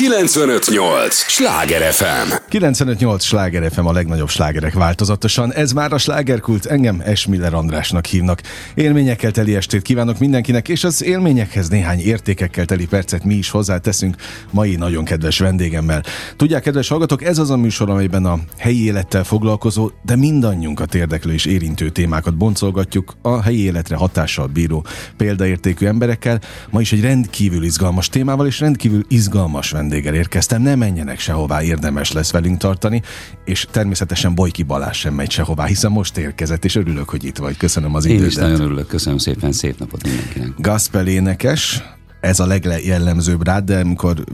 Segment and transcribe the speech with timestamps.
[0.00, 1.14] 958!
[1.14, 2.32] Sláger FM!
[2.48, 3.24] 958!
[3.24, 5.52] Sláger FM a legnagyobb slágerek változatosan.
[5.52, 6.66] Ez már a slágerkult.
[6.66, 8.42] Engem Esmiller Andrásnak hívnak.
[8.74, 14.16] Élményekkel teli estét kívánok mindenkinek, és az élményekhez néhány értékekkel teli percet mi is hozzáteszünk
[14.50, 16.02] mai nagyon kedves vendégemmel.
[16.36, 21.32] Tudják, kedves hallgatók, ez az a műsor, amelyben a helyi élettel foglalkozó, de mindannyiunkat érdeklő
[21.32, 24.84] és érintő témákat boncolgatjuk a helyi életre hatással bíró
[25.16, 26.40] példaértékű emberekkel.
[26.70, 32.12] Ma is egy rendkívül izgalmas témával és rendkívül izgalmas vendéggel érkeztem, ne menjenek sehová, érdemes
[32.12, 33.02] lesz velünk tartani,
[33.44, 37.56] és természetesen Bojki Balázs sem megy sehová, hiszen most érkezett, és örülök, hogy itt vagy.
[37.56, 38.20] Köszönöm az időt.
[38.20, 40.48] Én is nagyon örülök, köszönöm szépen, szép napot mindenkinek.
[40.58, 41.82] Gaspel énekes,
[42.20, 44.24] ez a legjellemzőbb rád, de amikor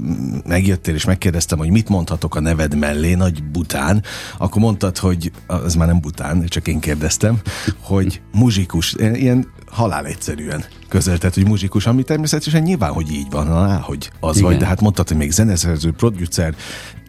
[0.46, 4.02] megjöttél és megkérdeztem, hogy mit mondhatok a neved mellé, nagy bután,
[4.38, 7.40] akkor mondtad, hogy az már nem bután, csak én kérdeztem,
[7.80, 13.80] hogy muzsikus, ilyen halál egyszerűen közöltet, hogy muzsikus, ami természetesen nyilván, hogy így van, na,
[13.80, 14.48] hogy az Igen.
[14.48, 16.54] vagy, de hát mondtad, hogy még zeneszerző, producer,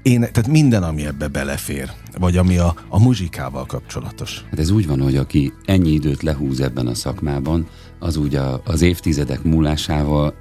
[0.02, 4.44] én, tehát minden, ami ebbe belefér, vagy ami a, a muzsikával kapcsolatos.
[4.50, 7.68] Hát ez úgy van, hogy aki ennyi időt lehúz ebben a szakmában,
[8.00, 10.34] az úgy a, az évtizedek múlásával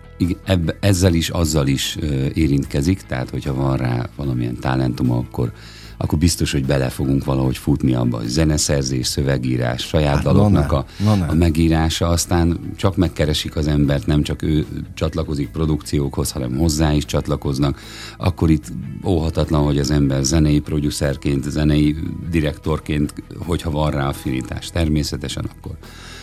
[0.44, 1.96] ebb, ezzel is, azzal is
[2.34, 5.52] érintkezik, tehát hogyha van rá valamilyen talentum, akkor
[5.98, 10.86] akkor biztos, hogy bele fogunk valahogy futni abba, hogy zeneszerzés, szövegírás, saját hát, daloknak a,
[11.28, 17.04] a megírása, aztán csak megkeresik az embert, nem csak ő csatlakozik produkciókhoz, hanem hozzá is
[17.04, 17.80] csatlakoznak,
[18.16, 18.72] akkor itt
[19.04, 21.96] óhatatlan, hogy az ember zenei producerként, zenei
[22.30, 25.72] direktorként, hogyha van rá affinitás, természetesen akkor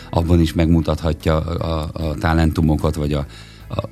[0.09, 3.25] abban is megmutathatja a, a, a talentumokat, vagy a,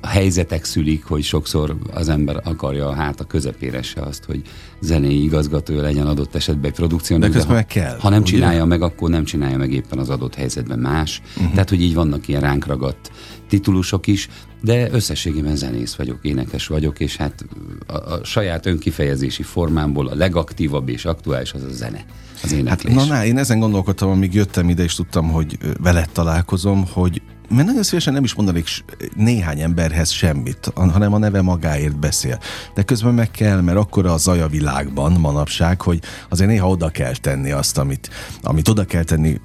[0.00, 4.42] a helyzetek szülik, hogy sokszor az ember akarja hát a közepére se azt, hogy
[4.80, 7.18] zenei igazgató legyen adott esetben egy produkció.
[7.18, 7.96] De közben de ha, kell.
[7.98, 8.30] Ha nem ugye?
[8.30, 11.20] csinálja meg, akkor nem csinálja meg éppen az adott helyzetben más.
[11.36, 11.52] Uh-huh.
[11.52, 13.10] Tehát, hogy így vannak ilyen ránk ragadt
[13.48, 14.28] titulusok is,
[14.60, 17.44] de összességében zenész vagyok, énekes vagyok, és hát
[17.86, 22.04] a, a saját önkifejezési formámból a legaktívabb és aktuális az a zene,
[22.42, 22.94] az éneklés.
[22.94, 27.22] Hát, na, na, én ezen gondolkodtam, amíg jöttem ide, és tudtam, hogy veled találkozom, hogy
[27.52, 28.68] mert nagyon szívesen nem is mondanék
[29.16, 32.38] néhány emberhez semmit, hanem a neve magáért beszél.
[32.74, 36.88] De közben meg kell, mert akkor a zaj a világban manapság, hogy azért néha oda
[36.88, 38.10] kell tenni azt, amit,
[38.42, 39.40] amit oda kell tenni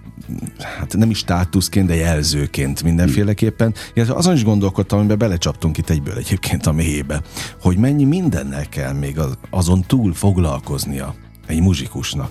[0.77, 3.73] hát nem is státuszként, de jelzőként mindenféleképpen.
[3.93, 7.21] Illetve azon is gondolkodtam, amiben belecsaptunk itt egyből egyébként a mélyébe,
[7.61, 9.19] hogy mennyi mindennel kell még
[9.49, 11.15] azon túl foglalkoznia
[11.47, 12.29] egy muzsikusnak,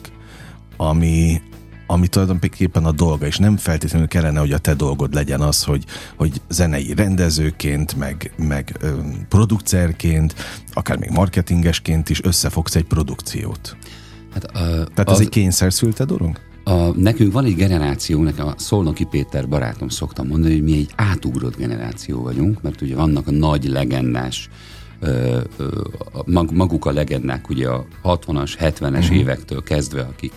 [0.76, 1.41] ami,
[1.86, 5.84] ami tulajdonképpen a dolga, és nem feltétlenül kellene, hogy a te dolgod legyen az, hogy,
[6.16, 8.91] hogy zenei rendezőként, meg, meg ö,
[9.28, 10.34] producerként,
[10.72, 13.76] akár még marketingesként is összefogsz egy produkciót.
[14.32, 14.50] Hát, a,
[14.94, 16.41] Tehát az, ez egy kényszerszülte dolog?
[16.64, 20.91] A, nekünk van egy generáció, nekem a Szolnoki Péter barátom szoktam mondani, hogy mi egy
[20.97, 24.48] átugrott generáció vagyunk, mert ugye vannak a nagy legendás
[25.00, 25.82] ö, ö,
[26.53, 29.16] maguk a legendák ugye a 60-as, 70-es uh-huh.
[29.16, 30.32] évektől kezdve, akik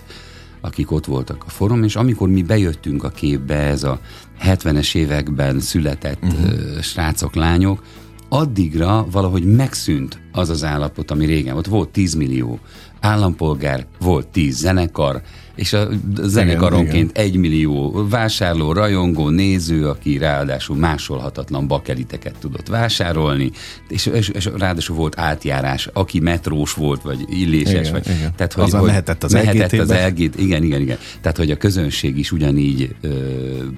[0.61, 3.99] akik ott voltak a forum, és amikor mi bejöttünk a képbe, ez a
[4.43, 6.79] 70-es években született uh-huh.
[6.81, 7.83] srácok, lányok,
[8.29, 11.67] addigra valahogy megszűnt az az állapot, ami régen volt.
[11.67, 12.59] Volt 10 millió
[12.99, 15.21] állampolgár, volt 10 zenekar,
[15.55, 15.87] és a
[16.21, 23.51] zenekaronként egy millió vásárló, rajongó, néző, aki ráadásul másolhatatlan bakeliteket tudott vásárolni,
[23.89, 28.33] és, és, és ráadásul volt átjárás, aki metrós volt, vagy illéses, igen, vagy, igen.
[28.35, 30.97] tehát hogy, hogy mehetett az mehetett az elgét, igen, igen, igen.
[31.21, 33.09] Tehát, hogy a közönség is ugyanígy ö,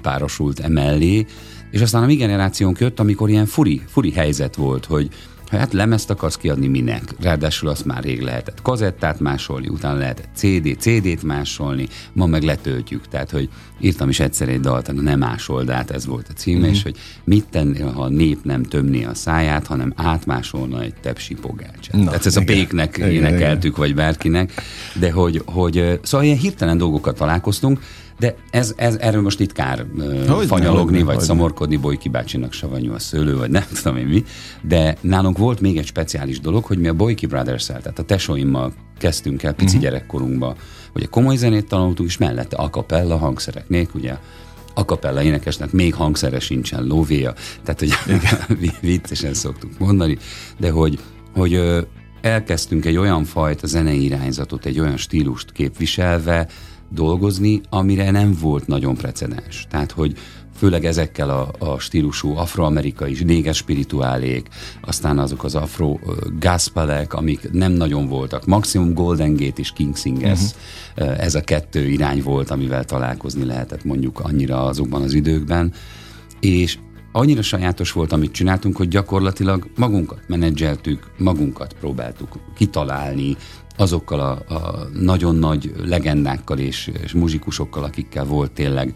[0.02, 1.26] párosult emellé,
[1.72, 5.10] és aztán a mi generációnk jött, amikor ilyen furi, furi helyzet volt, hogy
[5.58, 7.02] Hát lemezt akarsz kiadni minek?
[7.20, 13.08] Ráadásul azt már rég lehetett kazettát másolni, utána lehetett CD, CD-t másolni, ma meg letöltjük.
[13.08, 13.48] Tehát, hogy
[13.80, 16.70] írtam is egyszer egy dalt, a Nem másold át, ez volt a címe, mm-hmm.
[16.70, 21.34] és hogy mit tennél, ha a nép nem tömné a száját, hanem átmásolna egy tepsi
[21.34, 21.96] pogácsát.
[21.96, 23.86] Na, Tehát ez igen, a péknek igen, énekeltük, igen.
[23.86, 24.52] vagy bárkinek,
[24.98, 27.80] de hogy, hogy szóval ilyen hirtelen dolgokat találkoztunk,
[28.18, 29.86] de ez, ez, erről most itt kár
[30.28, 34.06] hogy fanyalogni, ne, vagy hogy szomorkodni, Bolyki bácsinak savanyú a szőlő, vagy nem tudom én
[34.06, 34.24] mi.
[34.62, 38.72] De nálunk volt még egy speciális dolog, hogy mi a Boyki brothers tehát a tesóimmal
[38.98, 39.82] kezdtünk el pici uh-huh.
[39.82, 40.56] gyerekkorunkba,
[40.92, 44.16] hogy a komoly zenét tanultunk, és mellette a capella hangszerek nélkül, ugye
[44.74, 47.34] akapella énekesnek még hangszere sincsen lóvéja,
[47.64, 47.92] tehát hogy
[48.80, 50.18] viccesen szoktuk mondani,
[50.58, 50.98] de hogy,
[51.34, 51.60] hogy
[52.20, 56.48] elkezdtünk egy olyan fajta zenei irányzatot, egy olyan stílust képviselve,
[56.94, 59.66] dolgozni, amire nem volt nagyon precedens.
[59.70, 60.16] Tehát, hogy
[60.56, 64.48] főleg ezekkel a, a stílusú afroamerikai néges spirituálék,
[64.80, 65.98] aztán azok az afro
[66.40, 68.46] gospelek, amik nem nagyon voltak.
[68.46, 70.40] Maximum Golden Gate és King Singers,
[70.96, 71.24] uh-huh.
[71.24, 75.72] ez a kettő irány volt, amivel találkozni lehetett mondjuk annyira azokban az időkben.
[76.40, 76.78] És
[77.12, 83.36] annyira sajátos volt, amit csináltunk, hogy gyakorlatilag magunkat menedzseltük, magunkat próbáltuk kitalálni,
[83.76, 88.94] azokkal a, a nagyon nagy legendákkal és, és muzsikusokkal, akikkel volt tényleg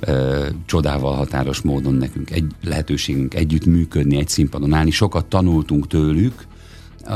[0.00, 4.90] ö, csodával határos módon nekünk egy lehetőségünk együtt működni, egy színpadon állni.
[4.90, 6.46] Sokat tanultunk tőlük,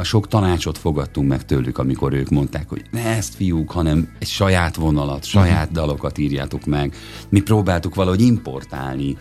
[0.03, 4.77] sok tanácsot fogadtunk meg tőlük, amikor ők mondták, hogy ne ezt fiúk, hanem egy saját
[4.77, 6.95] vonalat, saját dalokat írjátok meg.
[7.29, 9.17] Mi próbáltuk valahogy importálni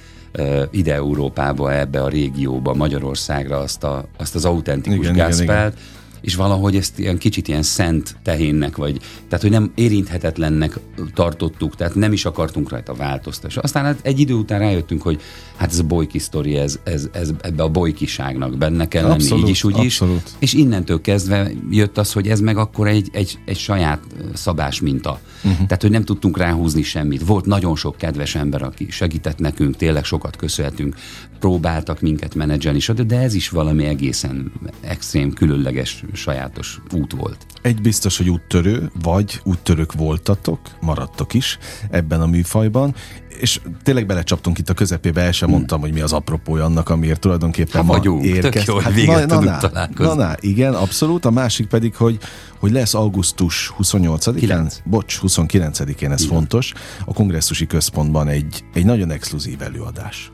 [0.71, 5.99] ide Európába, ebbe a régióba, Magyarországra azt, a, azt az autentikus igen, gospelt, igen, igen
[6.21, 10.79] és valahogy ezt ilyen kicsit ilyen szent tehénnek, vagy tehát, hogy nem érinthetetlennek
[11.13, 13.61] tartottuk, tehát nem is akartunk rajta változtatni.
[13.61, 15.21] Aztán hát egy idő után rájöttünk, hogy
[15.55, 19.43] hát ez a bolyki sztori, ez, ez, ez ebbe a bolykiságnak benne kell lenni, abszolút,
[19.43, 20.21] így is, úgy abszolút.
[20.25, 20.31] is.
[20.39, 24.01] És innentől kezdve jött az, hogy ez meg akkor egy, egy, egy saját
[24.33, 25.19] szabás minta.
[25.43, 25.65] Uh-huh.
[25.65, 27.25] Tehát, hogy nem tudtunk ráhúzni semmit.
[27.25, 30.95] Volt nagyon sok kedves ember, aki segített nekünk, tényleg sokat köszönhetünk,
[31.39, 34.51] próbáltak minket menedzselni, de ez is valami egészen
[34.81, 37.45] extrém, különleges sajátos út volt.
[37.61, 41.57] Egy biztos, hogy úttörő, vagy úttörők voltatok, maradtok is
[41.89, 42.95] ebben a műfajban,
[43.39, 45.57] és tényleg belecsaptunk itt a közepébe, el sem hmm.
[45.57, 48.51] mondtam, hogy mi az apropója annak, amiért tulajdonképpen ha vagyunk, érkez...
[48.51, 50.05] tök jó, hogy hát, na, na, találkozni.
[50.05, 51.25] Na, na, igen, abszolút.
[51.25, 52.19] A másik pedig, hogy,
[52.59, 54.81] hogy lesz augusztus 28-án, 9.
[54.83, 56.33] bocs, 29-én, ez igen.
[56.33, 56.73] fontos,
[57.05, 60.31] a kongresszusi központban egy, egy nagyon exkluzív előadás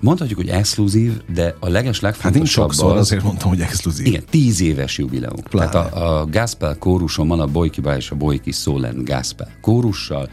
[0.00, 4.06] mondhatjuk, hogy exkluzív, de a leges legfontosabb hát sokszor az, azért mondtam, hogy exkluzív.
[4.06, 5.42] Igen, tíz éves jubileum.
[5.50, 5.70] Pláne.
[5.70, 10.28] Tehát a, a Gaspel kóruson van a Bojkiba és a Bojki Solen Gaspel kórussal,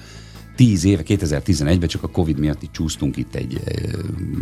[0.56, 3.62] tíz éve, 2011-ben csak a Covid miatt itt csúsztunk itt egy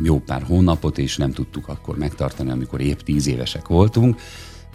[0.04, 4.20] jó pár hónapot, és nem tudtuk akkor megtartani, amikor épp tíz évesek voltunk,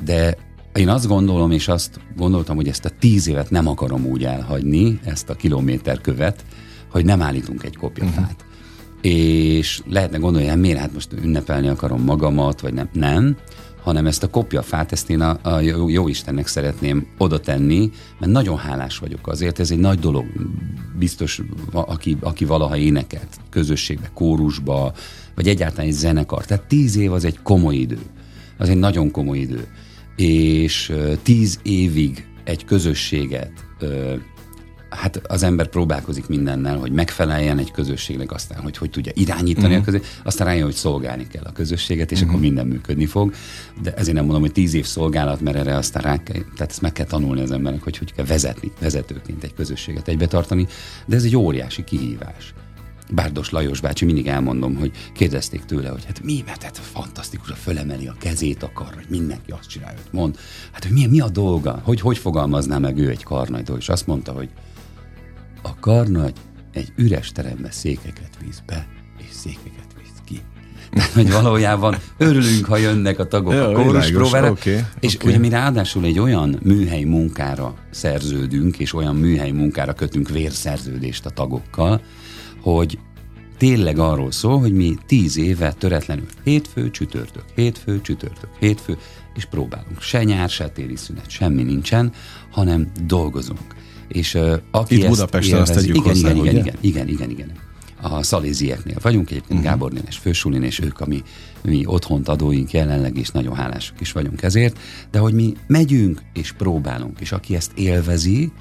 [0.05, 0.37] de
[0.75, 5.01] én azt gondolom, és azt gondoltam, hogy ezt a tíz évet nem akarom úgy elhagyni,
[5.05, 6.45] ezt a kilométerkövet,
[6.91, 8.15] hogy nem állítunk egy kopjafát.
[8.15, 8.46] Uh-huh
[9.07, 12.89] és lehetne gondolni, hogy hát miért hát most ünnepelni akarom magamat, vagy nem.
[12.93, 13.37] Nem,
[13.83, 18.33] hanem ezt a kopjafát, ezt én a, a jó, jó Istennek szeretném oda tenni, mert
[18.33, 20.25] nagyon hálás vagyok azért, ez egy nagy dolog.
[20.99, 21.43] Biztos,
[21.73, 24.93] aki, aki valaha énekelt közösségbe, kórusba,
[25.35, 26.45] vagy egyáltalán egy zenekar.
[26.45, 27.99] Tehát tíz év az egy komoly idő.
[28.59, 29.67] Az egy nagyon komoly idő.
[30.17, 30.93] És
[31.23, 33.53] tíz évig egy közösséget
[34.91, 39.73] hát az ember próbálkozik mindennel, hogy megfeleljen egy közösségnek, aztán, hogy hogy tudja irányítani uh-huh.
[39.75, 39.85] a mhm.
[39.85, 42.31] közösséget, aztán rájön, hogy szolgálni kell a közösséget, és uh-huh.
[42.31, 43.35] akkor minden működni fog.
[43.83, 46.81] De ezért nem mondom, hogy tíz év szolgálat, mert erre aztán rá kell, tehát ezt
[46.81, 50.67] meg kell tanulni az embernek, hogy hogy kell vezetni, vezetőként egy közösséget egybe tartani,
[51.07, 52.55] de ez egy óriási kihívás.
[53.11, 57.55] Bárdos Lajos bácsi, mindig elmondom, hogy kérdezték tőle, hogy hát mi, mert hát fantasztikus, a
[57.55, 60.39] fölemeli a kezét akar, hogy mindenki azt csinálja, hogy mond.
[60.73, 61.81] Hát, hogy mi, mi a dolga?
[61.85, 63.77] Hogy, hogy fogalmazná meg ő egy karnagytól?
[63.77, 64.49] És azt mondta, hogy
[65.67, 66.35] a karnagy
[66.73, 68.87] egy üres terembe székeket víz be,
[69.19, 70.41] és székeket víz ki.
[70.93, 75.29] Tehát, hogy valójában örülünk, ha jönnek a tagok Jó, a kórus próbára, okay, és okay.
[75.29, 81.31] ugye mi ráadásul egy olyan műhely munkára szerződünk, és olyan műhely munkára kötünk vérszerződést a
[81.31, 82.01] tagokkal,
[82.61, 82.99] hogy
[83.59, 88.97] tényleg arról szól, hogy mi tíz éve töretlenül hétfő, csütörtök, hétfő, csütörtök, hétfő,
[89.35, 90.01] és próbálunk.
[90.01, 92.13] Se nyár, se téli szünet, semmi nincsen,
[92.51, 93.75] hanem dolgozunk.
[94.09, 97.53] És uh, aki Itt Budapesten azt tegyük igen, hozzá, igen, igen, igen, igen, igen, igen.
[98.01, 99.71] A szalézieknél vagyunk, egyébként uh-huh.
[99.71, 101.23] Gábor Nénes fősulin, és ők a mi,
[101.63, 104.79] mi otthont adóink jelenleg, és nagyon hálások is vagyunk ezért,
[105.11, 108.53] de hogy mi megyünk és próbálunk, és aki ezt élvezi,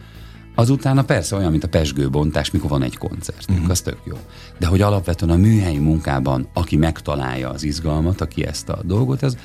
[0.58, 3.70] Azutána persze olyan, mint a pesgőbontás, mikor van egy koncert, uh-huh.
[3.70, 4.17] az tök jó.
[4.60, 9.38] De hogy alapvetően a műhelyi munkában, aki megtalálja az izgalmat, aki ezt a dolgot, az,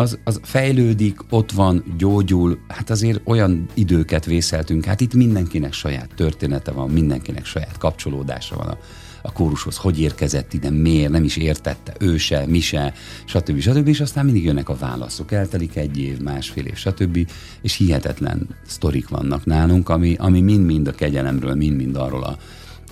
[0.00, 6.10] az, az fejlődik, ott van, gyógyul, hát azért olyan időket vészeltünk, hát itt mindenkinek saját
[6.14, 8.78] története van, mindenkinek saját kapcsolódása van a,
[9.22, 12.92] a kórushoz, hogy érkezett ide, miért, nem is értette, ő se, mi se,
[13.24, 13.60] stb.
[13.60, 13.88] stb.
[13.88, 17.30] És aztán mindig jönnek a válaszok, eltelik egy év, másfél év, stb.
[17.62, 22.36] És hihetetlen sztorik vannak nálunk, ami, ami mind-mind a kegyelemről, mind-mind arról a,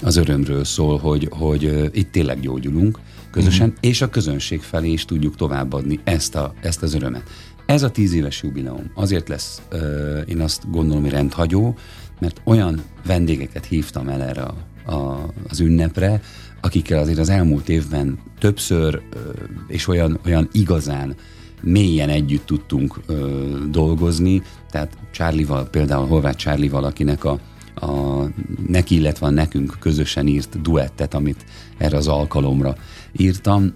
[0.02, 2.98] az örömről szól, hogy, hogy itt tényleg gyógyulunk,
[3.38, 3.90] közösen, uh-huh.
[3.90, 7.22] és a közönség felé is tudjuk továbbadni ezt, a, ezt az örömet.
[7.66, 11.76] Ez a tíz éves jubileum azért lesz, ö, én azt gondolom, hogy rendhagyó,
[12.20, 14.54] mert olyan vendégeket hívtam el erre a,
[14.92, 16.20] a, az ünnepre,
[16.60, 19.18] akikkel azért az elmúlt évben többször ö,
[19.66, 21.14] és olyan, olyan igazán
[21.60, 27.38] mélyen együtt tudtunk ö, dolgozni, tehát Csárlival, például Horváth Csárlival, akinek a,
[27.74, 28.24] a
[28.66, 31.44] neki, illetve a nekünk közösen írt duettet, amit
[31.76, 32.76] erre az alkalomra
[33.18, 33.72] írtam.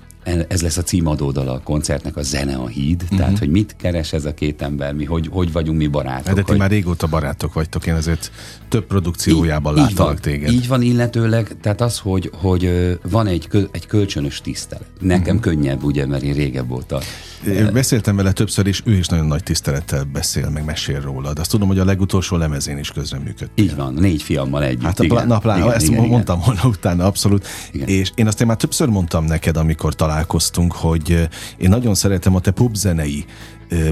[0.48, 3.18] ez lesz a címadódal a koncertnek, a zene a híd, uh-huh.
[3.18, 6.34] tehát hogy mit keres ez a két ember, mi hogy, hogy vagyunk mi barátok.
[6.34, 6.58] De ti hogy...
[6.58, 8.30] már régóta barátok vagytok, én ezért
[8.68, 10.52] több produkciójában láttalak téged.
[10.52, 14.86] Így van, illetőleg, tehát az, hogy, hogy van egy, egy kölcsönös tisztelet.
[15.00, 15.52] Nekem uh-huh.
[15.52, 17.00] könnyebb, ugye, mert én régebb voltam.
[17.46, 21.32] Én beszéltem vele többször, és ő is nagyon nagy tisztelettel beszél, meg mesél róla.
[21.32, 23.64] De azt tudom, hogy a legutolsó lemezén is közreműködtél.
[23.64, 24.82] Így van, négy fiammal együtt.
[24.82, 26.52] Hát a igen, na, igen, ezt igen, mondtam igen.
[26.54, 27.46] volna utána, abszolút.
[27.72, 27.88] Igen.
[27.88, 32.40] És én azt én már többször mondtam neked, amikor találkoztunk, hogy én nagyon szeretem a
[32.40, 33.24] te popzenei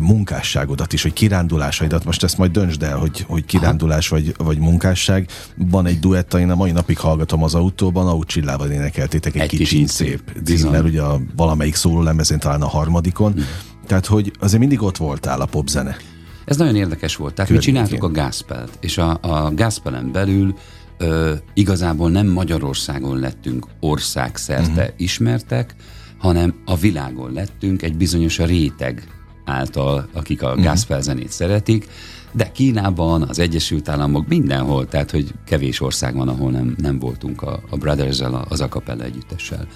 [0.01, 5.29] munkásságodat is, hogy kirándulásaidat, most ezt majd döntsd el, hogy, hogy kirándulás vagy, vagy munkásság.
[5.57, 9.49] Van egy duetta, én a mai napig hallgatom az autóban, ahogy Csillával énekeltétek egy, egy
[9.49, 13.33] kicsit szép címmel, ugye a valamelyik szóló lemezén, talán a harmadikon.
[13.33, 13.43] Mm.
[13.87, 15.97] Tehát, hogy azért mindig ott voltál a popzene.
[16.45, 17.35] Ez nagyon érdekes volt.
[17.35, 17.75] Tehát Környékén.
[17.75, 20.55] mi csináltuk a Gászpelt, és a, a Gászpelen belül
[20.99, 24.95] ö, igazából nem Magyarországon lettünk országszerte uh-huh.
[24.97, 25.75] ismertek,
[26.19, 29.20] hanem a világon lettünk egy bizonyos réteg
[29.51, 30.65] által, akik a uh-huh.
[30.65, 31.89] gospel zenét szeretik,
[32.33, 37.43] de Kínában, az Egyesült Államok, mindenhol, tehát hogy kevés ország van, ahol nem, nem voltunk
[37.43, 39.67] a, a brothers az akapella együttessel.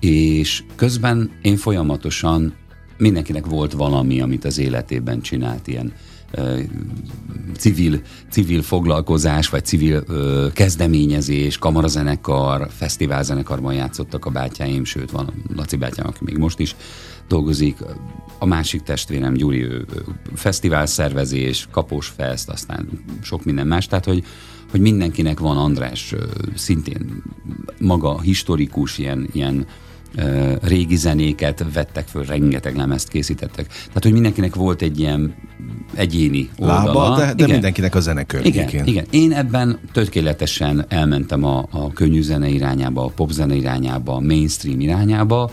[0.00, 2.54] És közben én folyamatosan
[2.98, 5.92] mindenkinek volt valami, amit az életében csinált, ilyen
[7.56, 15.76] civil, civil foglalkozás, vagy civil ö, kezdeményezés, kamarazenekar, fesztiválzenekarban játszottak a bátyáim, sőt van Laci
[15.76, 16.76] bátyám, aki még most is
[17.28, 17.76] dolgozik,
[18.38, 19.86] a másik testvérem Gyuri, ő,
[21.70, 22.88] kapós fest, aztán
[23.22, 24.24] sok minden más, tehát hogy,
[24.70, 26.14] hogy mindenkinek van András
[26.54, 27.22] szintén
[27.78, 29.66] maga historikus ilyen, ilyen
[30.62, 33.66] régi zenéket vettek föl, rengeteg lemezt készítettek.
[33.66, 35.34] Tehát, hogy mindenkinek volt egy ilyen
[35.94, 36.84] egyéni oldala.
[36.84, 37.50] Lába, de, de igen.
[37.50, 39.06] mindenkinek a zene Igen, igen.
[39.10, 45.50] Én ebben tökéletesen elmentem a, a könnyű zene irányába, a popzene irányába, a mainstream irányába,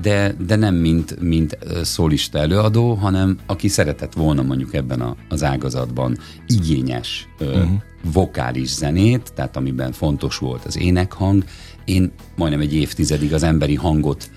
[0.00, 5.42] de, de nem mint, mint szólista előadó, hanem aki szeretett volna mondjuk ebben a, az
[5.42, 7.70] ágazatban igényes uh-huh.
[8.12, 11.44] vokális zenét, tehát amiben fontos volt az énekhang,
[11.84, 14.30] én majdnem egy évtizedig az emberi hangot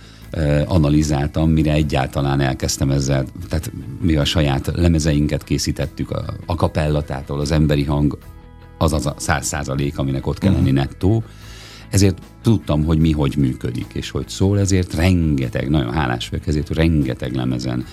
[0.65, 3.71] analizáltam, mire egyáltalán elkezdtem ezzel, tehát
[4.01, 8.17] mi a saját lemezeinket készítettük, a, a kapellatától az emberi hang
[8.77, 10.85] az az a száz százalék, aminek ott kell lenni uh-huh.
[10.85, 11.23] nettó,
[11.89, 16.67] ezért tudtam, hogy mi hogy működik, és hogy szól, ezért rengeteg, nagyon hálás vagyok ezért,
[16.67, 17.85] hogy rengeteg lemezen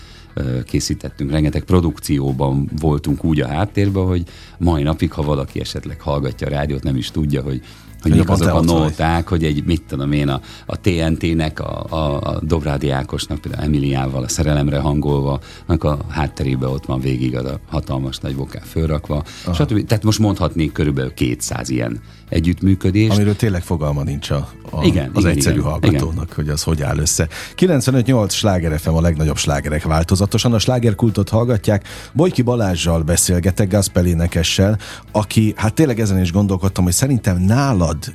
[0.64, 4.24] készítettünk, rengeteg produkcióban voltunk úgy a háttérben, hogy
[4.58, 7.60] mai napig, ha valaki esetleg hallgatja a rádiót, nem is tudja, hogy
[8.02, 12.20] hogy mik azok a nóták, hogy egy, mit tudom én, a, a TNT-nek, a, a,
[12.20, 17.44] a Dobrádi Ákosnak, például Emiliával a szerelemre hangolva, annak a hátterében ott van végig az
[17.44, 19.22] a hatalmas nagy vokál fölrakva,
[19.54, 19.86] stb.
[19.86, 22.00] Tehát most mondhatnék körülbelül 200 ilyen
[22.32, 23.10] együttműködés.
[23.10, 26.34] Amiről tényleg fogalma nincs a, a, igen, az igen, egyszerű igen, hallgatónak, igen.
[26.34, 27.28] hogy az hogy áll össze.
[27.56, 30.52] 95-8 sláger FM a legnagyobb slágerek változatosan.
[30.52, 31.88] A slágerkultot hallgatják.
[32.12, 34.78] Bojki Balázsjal beszélgetek, Gazpelénekessel,
[35.12, 38.14] aki, hát tényleg ezen is gondolkodtam, hogy szerintem nálad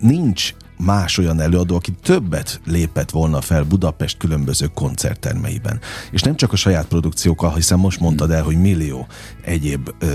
[0.00, 5.80] nincs más olyan előadó, aki többet lépett volna fel Budapest különböző koncerttermeiben.
[6.10, 9.06] És nem csak a saját produkciókkal, hiszen most mondtad el, hogy millió
[9.42, 10.06] egyéb ö,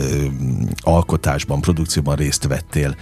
[0.78, 2.96] alkotásban, produkcióban részt vettél.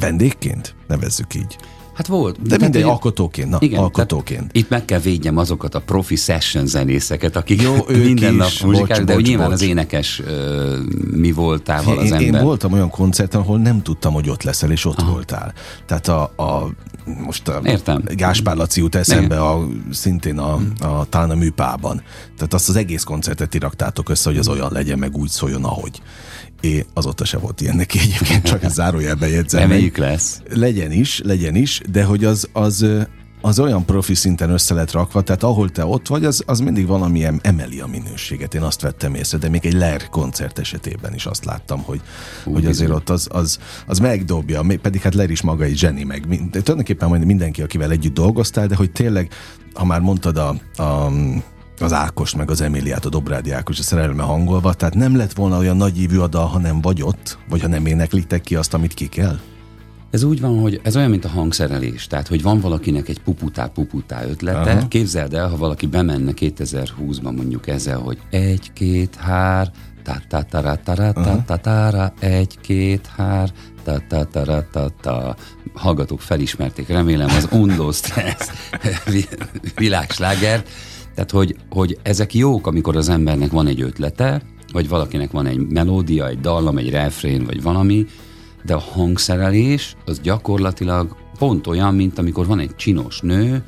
[0.00, 0.74] Vendégként?
[0.86, 1.56] Nevezzük így.
[1.94, 2.42] Hát volt.
[2.42, 3.48] De mindegy, alkotóként.
[3.48, 4.50] Na, igen, alkotóként.
[4.52, 9.14] Itt meg kell védjem azokat a profi session zenészeket, akik Jó, minden nap muzsikál, de
[9.14, 9.60] bocs, nyilván bocs.
[9.60, 10.76] az énekes uh,
[11.10, 12.40] mi voltával az én, ember.
[12.40, 15.10] Én voltam olyan koncerten, ahol nem tudtam, hogy ott leszel, és ott Aha.
[15.10, 15.52] voltál.
[15.86, 16.68] Tehát a, a
[17.24, 18.02] most a Értem.
[18.06, 22.02] Gáspár Laci jut eszembe a, szintén a, a, talán a műpában.
[22.36, 26.00] Tehát azt az egész koncertet iraktátok össze, hogy az olyan legyen, meg úgy szóljon, ahogy.
[26.64, 29.60] É, azóta se volt ilyen neki egyébként, csak a zárójelben jegyzem.
[29.60, 30.42] Reméljük lesz.
[30.48, 32.86] Legyen is, legyen is, de hogy az, az,
[33.40, 36.86] az olyan profi szinten össze lett rakva, tehát ahol te ott vagy, az, az mindig
[36.86, 38.54] valamilyen emeli a minőséget.
[38.54, 42.00] Én azt vettem észre, de még egy Ler koncert esetében is azt láttam, hogy,
[42.44, 46.04] Hú, hogy azért ott az, az, az megdobja, pedig hát Ler is maga egy zseni,
[46.04, 49.28] meg de tulajdonképpen majd mindenki, akivel együtt dolgoztál, de hogy tényleg,
[49.74, 50.48] ha már mondtad a,
[50.82, 51.10] a
[51.80, 55.58] az Ákos, meg az Emiliát, a Dobrádi Ákos a szerelme hangolva, tehát nem lett volna
[55.58, 58.74] olyan nagy ívű a dal, ha nem vagy ott, vagy ha nem éneklitek ki azt,
[58.74, 59.38] amit ki kell?
[60.10, 62.06] Ez úgy van, hogy ez olyan, mint a hangszerelés.
[62.06, 64.70] Tehát, hogy van valakinek egy puputá-puputá ötlete.
[64.70, 64.88] Aha.
[64.88, 69.70] Képzeld el, ha valaki bemenne 2020-ban mondjuk ezzel, hogy egy, két, hár,
[70.02, 73.50] ta ta ta ta ta ta ta egy, két, hár,
[73.84, 75.36] ta ta ta ta ta
[75.74, 78.50] Hallgatók felismerték, remélem az Undo Stress
[79.76, 80.68] világslágert.
[81.14, 84.42] Tehát, hogy, hogy ezek jók, amikor az embernek van egy ötlete,
[84.72, 88.06] vagy valakinek van egy melódia, egy dallam, egy refrén, vagy valami,
[88.64, 93.64] de a hangszerelés az gyakorlatilag pont olyan, mint amikor van egy csinos nő,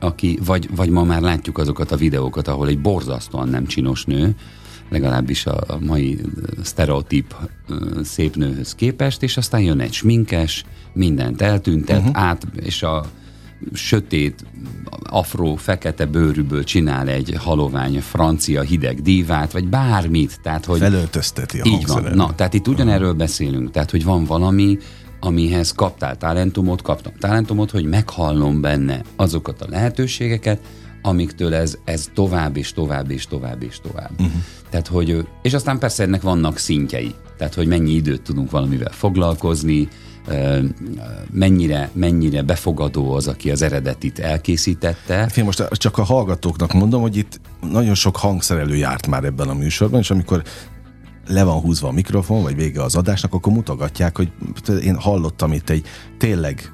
[0.00, 4.34] aki vagy, vagy ma már látjuk azokat a videókat, ahol egy borzasztóan nem csinos nő,
[4.88, 6.20] legalábbis a, a mai
[6.62, 7.34] sztereotíp
[8.02, 12.22] szép nőhöz képest, és aztán jön egy sminkes, mindent eltüntet, uh-huh.
[12.22, 13.04] át, és a
[13.72, 14.44] sötét,
[15.02, 20.40] afró, fekete bőrűből csinál egy halovány francia hideg dívát, vagy bármit.
[20.42, 22.02] Tehát, hogy Felöltözteti a Így van.
[22.14, 23.70] Na, tehát itt ugyanerről beszélünk.
[23.70, 24.78] Tehát, hogy van valami,
[25.20, 30.60] amihez kaptál talentumot, kaptam talentumot, hogy meghallom benne azokat a lehetőségeket,
[31.02, 34.10] amiktől ez, ez tovább és tovább és tovább és tovább.
[34.10, 34.42] Uh-huh.
[34.70, 37.14] Tehát, hogy, és aztán persze ennek vannak szintjei.
[37.38, 39.88] Tehát, hogy mennyi időt tudunk valamivel foglalkozni,
[41.30, 45.14] mennyire, mennyire befogadó az, aki az eredetit elkészítette.
[45.14, 49.48] Hát én most csak a hallgatóknak mondom, hogy itt nagyon sok hangszerelő járt már ebben
[49.48, 50.42] a műsorban, és amikor
[51.26, 54.32] le van húzva a mikrofon, vagy vége az adásnak, akkor mutogatják, hogy
[54.82, 55.86] én hallottam itt egy
[56.18, 56.72] tényleg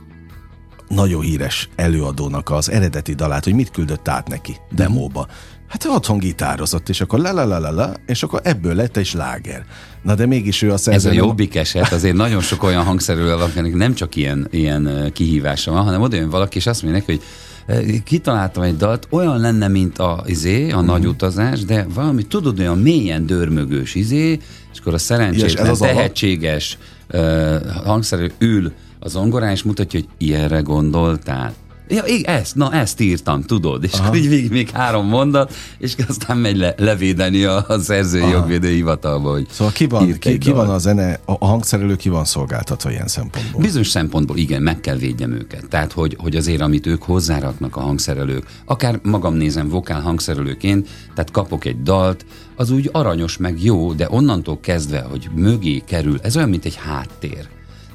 [0.88, 5.26] nagyon híres előadónak az eredeti dalát, hogy mit küldött át neki demóba.
[5.68, 9.06] Hát otthon gitározott, és akkor la la la la la, és akkor ebből lett egy
[9.06, 9.64] sláger.
[10.02, 11.08] Na de mégis ő a szerző...
[11.08, 15.72] Ez a jobbik eset, azért nagyon sok olyan hangszerről akinek nem csak ilyen, ilyen kihívása
[15.72, 19.68] van, hanem oda jön valaki, és azt mondja neki, hogy kitaláltam egy dalt, olyan lenne,
[19.68, 20.84] mint a izé, a mm.
[20.84, 24.38] nagy utazás, de valami, tudod, olyan mélyen dörmögős izé,
[24.72, 26.78] és akkor a szerencsétlen, az tehetséges
[27.12, 31.54] uh, hangszerű ül az zongorán, és mutatja, hogy ilyenre gondoltál.
[31.88, 34.04] Ja, igen, ezt, na ezt írtam, tudod, és Aha.
[34.04, 38.30] akkor így még, még három mondat, és aztán megy le, levédeni a, a szerzői Aha.
[38.30, 42.24] jogvédő hivatalba, hogy Szóval ki van, ki, ki van a zene, a hangszerelő ki van
[42.24, 43.60] szolgáltatva ilyen szempontból?
[43.60, 45.68] Bizonyos szempontból igen, meg kell védjem őket.
[45.68, 51.30] Tehát, hogy, hogy azért, amit ők hozzáraknak a hangszerelők, akár magam nézem vokál hangszerelőként, tehát
[51.30, 52.26] kapok egy dalt,
[52.56, 56.76] az úgy aranyos, meg jó, de onnantól kezdve, hogy mögé kerül, ez olyan, mint egy
[56.76, 57.48] háttér.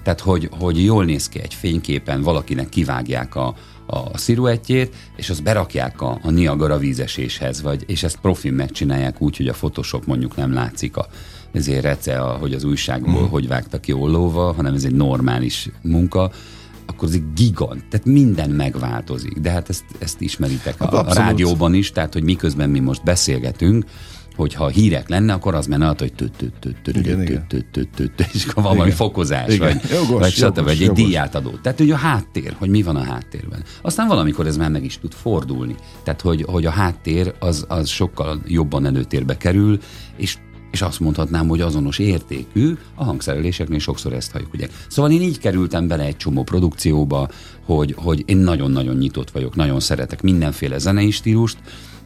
[0.03, 5.43] Tehát, hogy, hogy jól néz ki egy fényképen, valakinek kivágják a, a sziruettjét, és azt
[5.43, 10.35] berakják a, a Niagara vízeséshez, vagy, és ezt profin megcsinálják úgy, hogy a Photoshop mondjuk
[10.35, 11.07] nem látszik a,
[11.51, 13.29] ezért rece, a, hogy az újságból uh-huh.
[13.29, 16.31] hogy vágta ki ollóval, hanem ez egy normális munka,
[16.85, 19.37] akkor ez egy gigant, tehát minden megváltozik.
[19.37, 23.85] De hát ezt, ezt ismeritek a, a rádióban is, tehát hogy miközben mi most beszélgetünk,
[24.35, 26.13] hogyha hírek lenne, akkor az menne, hogy
[28.33, 30.63] és akkor van valami fokozás, vagy, vagy stb.
[30.63, 31.51] vagy egy díjátadó.
[31.61, 33.63] Tehát, hogy a háttér, hogy mi van a háttérben.
[33.81, 35.75] Aztán valamikor ez már meg is tud fordulni.
[36.03, 39.79] Tehát, hogy, hogy a háttér az, az sokkal jobban előtérbe kerül,
[40.17, 40.37] és
[40.71, 44.67] és azt mondhatnám, hogy azonos értékű, a hangszereléseknél sokszor ezt halljuk, ugye.
[44.87, 47.29] Szóval én így kerültem bele egy csomó produkcióba,
[47.65, 51.57] hogy, hogy én nagyon-nagyon nyitott vagyok, nagyon szeretek mindenféle zenei stílust,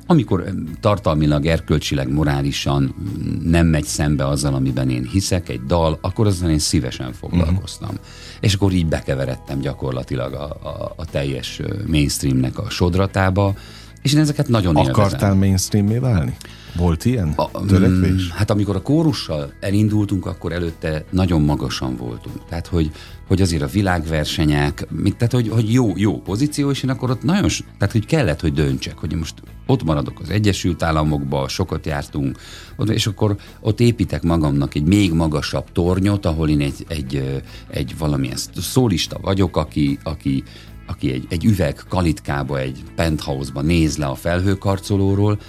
[0.07, 2.95] amikor tartalmilag, erkölcsileg, morálisan
[3.43, 7.89] nem megy szembe azzal, amiben én hiszek, egy dal, akkor azzal én szívesen foglalkoztam.
[7.89, 8.05] Uh-huh.
[8.39, 13.55] És akkor így bekeveredtem gyakorlatilag a, a, a teljes mainstreamnek a sodratába,
[14.01, 15.37] és én ezeket nagyon Akartál élvezem.
[15.37, 16.37] mainstreamé válni?
[16.77, 18.29] Volt ilyen a, törekvés?
[18.29, 22.45] Hát amikor a kórussal elindultunk, akkor előtte nagyon magasan voltunk.
[22.49, 22.91] Tehát, hogy,
[23.27, 24.87] hogy azért a világversenyek,
[25.17, 28.53] tehát, hogy, hogy jó, jó pozíció, és én akkor ott nagyon, tehát, hogy kellett, hogy
[28.53, 29.33] döntsek, hogy most
[29.65, 32.37] ott maradok az Egyesült Államokba, sokat jártunk,
[32.85, 38.37] és akkor ott építek magamnak egy még magasabb tornyot, ahol én egy, egy, egy valamilyen
[38.55, 40.43] szólista vagyok, aki, aki
[40.89, 45.39] aki egy, egy üveg kalitkába, egy penthouse-ba néz le a felhőkarcolóról,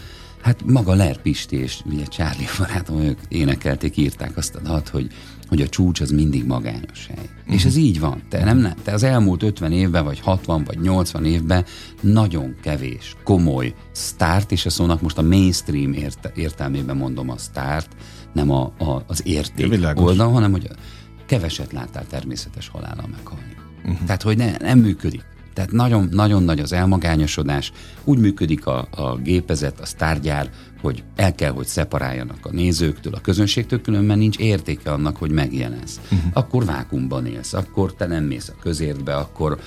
[0.48, 5.06] Hát maga Ler Pisti és ugye Charlie barátom, ők énekelték, írták azt a dalt, hogy,
[5.48, 7.28] hogy a csúcs az mindig magányos hely.
[7.38, 7.54] Uh-huh.
[7.54, 8.22] És ez így van.
[8.28, 11.64] Te, nem, te az elmúlt 50 évben, vagy 60, vagy 80 évben
[12.00, 17.96] nagyon kevés, komoly sztárt, és a szónak most a mainstream ért, értelmében mondom a sztárt,
[18.32, 20.68] nem a, a, az érték oldal, hanem hogy
[21.26, 23.56] keveset láttál természetes halála meghalni.
[23.84, 24.06] Uh-huh.
[24.06, 25.24] Tehát, hogy ne, nem működik.
[25.58, 27.72] Tehát nagyon, nagyon nagy az elmagányosodás.
[28.04, 33.20] Úgy működik a, a gépezet, a sztárgyár, hogy el kell, hogy szeparáljanak a nézőktől, a
[33.20, 36.00] közönségtől, különben nincs értéke annak, hogy megjelensz.
[36.04, 36.30] Uh-huh.
[36.32, 39.58] Akkor vákumban élsz, akkor te nem mész a közértbe, akkor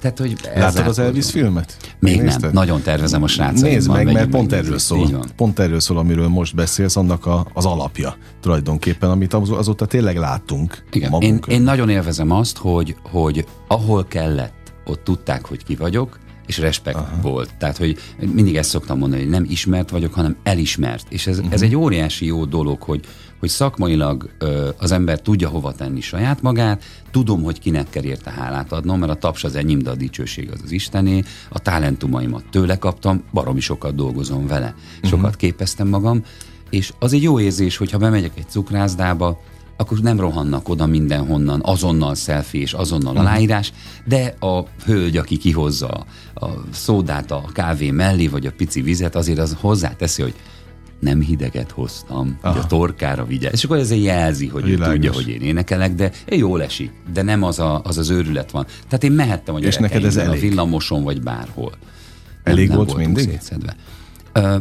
[0.00, 1.76] tehát, hogy Láttad az Elvis filmet?
[1.98, 2.42] Még Nézted?
[2.42, 2.50] nem.
[2.52, 3.70] Nagyon tervezem a srácaimmal.
[3.70, 5.24] Nézd meg, mert pont erről szól.
[5.36, 10.84] Pont erről szól, amiről most beszélsz, annak a, az alapja tulajdonképpen, amit azóta tényleg láttunk.
[10.92, 11.12] Igen.
[11.20, 14.57] Én, én nagyon élvezem azt, hogy, hogy ahol kellett
[14.88, 17.20] ott tudták, hogy ki vagyok, és respekt Aha.
[17.20, 17.50] volt.
[17.58, 17.98] Tehát, hogy
[18.32, 21.06] mindig ezt szoktam mondani, hogy nem ismert vagyok, hanem elismert.
[21.08, 21.52] És ez, uh-huh.
[21.52, 23.04] ez egy óriási jó dolog, hogy,
[23.38, 28.30] hogy szakmailag ö, az ember tudja hova tenni saját magát, tudom, hogy kinek kell érte
[28.30, 32.44] hálát adnom, mert a taps az enyém, de a dicsőség az az Istené, a talentumaimat
[32.50, 35.36] tőle kaptam, baromi sokat dolgozom vele, sokat uh-huh.
[35.36, 36.22] képeztem magam,
[36.70, 39.40] és az egy jó érzés, hogyha bemegyek egy cukrászdába,
[39.80, 43.28] akkor nem rohannak oda mindenhonnan, azonnal selfie és azonnal uh-huh.
[43.28, 43.72] aláírás,
[44.04, 49.38] de a hölgy, aki kihozza a szódát a kávé mellé, vagy a pici vizet, azért
[49.38, 50.34] az hozzáteszi, hogy
[51.00, 52.52] nem hideget hoztam, Aha.
[52.52, 53.52] hogy a torkára vigyáz.
[53.52, 54.88] És akkor ez jelzi, hogy Világos.
[54.88, 56.92] ő tudja, hogy én énekelek, de jól esik.
[57.12, 58.66] De nem az a, az, az őrület van.
[58.88, 60.38] Tehát én mehettem a És neked ez elég?
[60.38, 61.72] a villamoson, vagy bárhol.
[62.42, 63.24] Elég nem, volt nem mindig?
[63.24, 63.76] Szétszedve.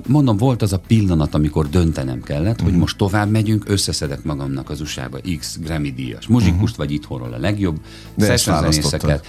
[0.07, 2.63] Mondom, volt az a pillanat, amikor döntenem kellett, uh-huh.
[2.63, 2.79] hogy mhm.
[2.79, 6.77] most tovább megyünk, összeszedek magamnak az USA-ba X Grammy díjas muzsikust, uh-huh.
[6.77, 7.79] vagy itthonról a legjobb
[8.17, 9.25] zenészeket.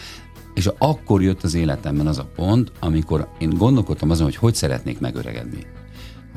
[0.55, 5.01] És akkor jött az életemben az a pont, amikor én gondolkodtam azon, hogy hogy szeretnék
[5.01, 5.67] megöregedni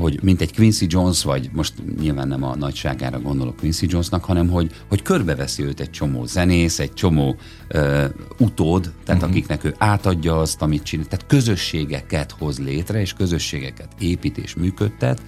[0.01, 4.49] hogy mint egy Quincy Jones, vagy most nyilván nem a nagyságára gondolok Quincy Jonesnak, hanem
[4.49, 7.35] hogy, hogy körbeveszi őt egy csomó zenész, egy csomó
[7.73, 8.03] uh,
[8.37, 9.29] utód, tehát uh-huh.
[9.29, 15.21] akiknek ő átadja azt, amit csinál, tehát közösségeket hoz létre, és közösségeket épít és működtet,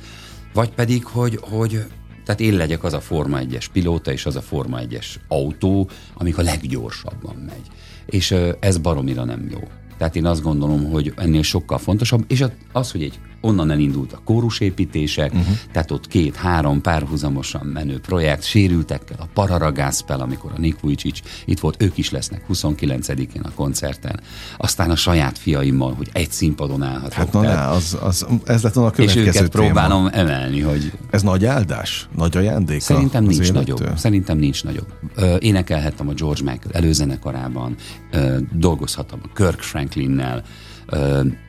[0.53, 1.85] vagy pedig, hogy, hogy
[2.25, 6.37] tehát én legyek az a Forma 1-es pilóta, és az a Forma 1-es autó, amik
[6.37, 7.67] a leggyorsabban megy.
[8.05, 9.59] És uh, ez baromira nem jó.
[9.97, 14.19] Tehát én azt gondolom, hogy ennél sokkal fontosabb, és az, hogy egy onnan elindult a
[14.23, 15.55] kórusépítések, uh-huh.
[15.71, 21.81] tehát ott két-három párhuzamosan menő projekt, sérültekkel, a Pararagászpel, amikor a Nick Vujicic itt volt,
[21.81, 24.19] ők is lesznek 29-én a koncerten.
[24.57, 27.13] Aztán a saját fiaimmal, hogy egy színpadon állhatok.
[27.13, 29.65] Hát na, tehát, az, az, ez lett volna a következő És őket téma.
[29.65, 30.91] próbálom emelni, hogy...
[31.09, 32.07] Ez nagy áldás?
[32.15, 32.81] Nagy ajándék?
[32.81, 33.75] Szerintem nincs élettől?
[33.75, 33.97] nagyobb.
[33.97, 34.87] Szerintem nincs nagyobb.
[35.15, 37.75] Ö, énekelhettem a George Michael előzenekarában,
[38.11, 40.43] ö, dolgozhattam a Kirk Franklinnel,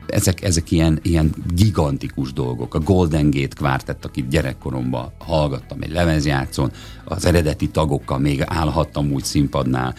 [0.07, 2.73] ezek, ezek ilyen, ilyen gigantikus dolgok.
[2.73, 6.71] A Golden Gate Quartet, akit gyerekkoromban hallgattam egy lemezjátszón,
[7.03, 9.95] az eredeti tagokkal még állhattam úgy színpadnál.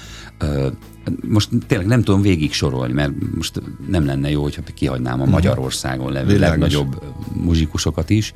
[1.28, 5.32] Most tényleg nem tudom végig sorolni, mert most nem lenne jó, hogyha kihagynám a mhm.
[5.32, 6.48] Magyarországon levő Világos.
[6.48, 7.02] legnagyobb
[7.34, 8.34] muzsikusokat is,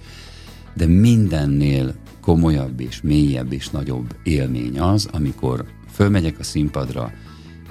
[0.74, 7.12] de mindennél komolyabb és mélyebb és nagyobb élmény az, amikor fölmegyek a színpadra,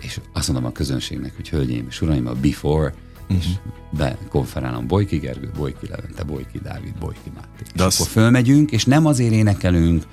[0.01, 2.93] és azt mondom a közönségnek, hogy hölgyeim és uraim, a Before
[3.29, 3.37] uh-huh.
[3.37, 3.47] és
[3.97, 7.63] bekonferálom Bojki Gergő, Bojki Levente, Bojki Dávid, Bojki Máté.
[7.75, 7.95] De és az...
[7.95, 10.03] akkor fölmegyünk, és nem azért énekelünk,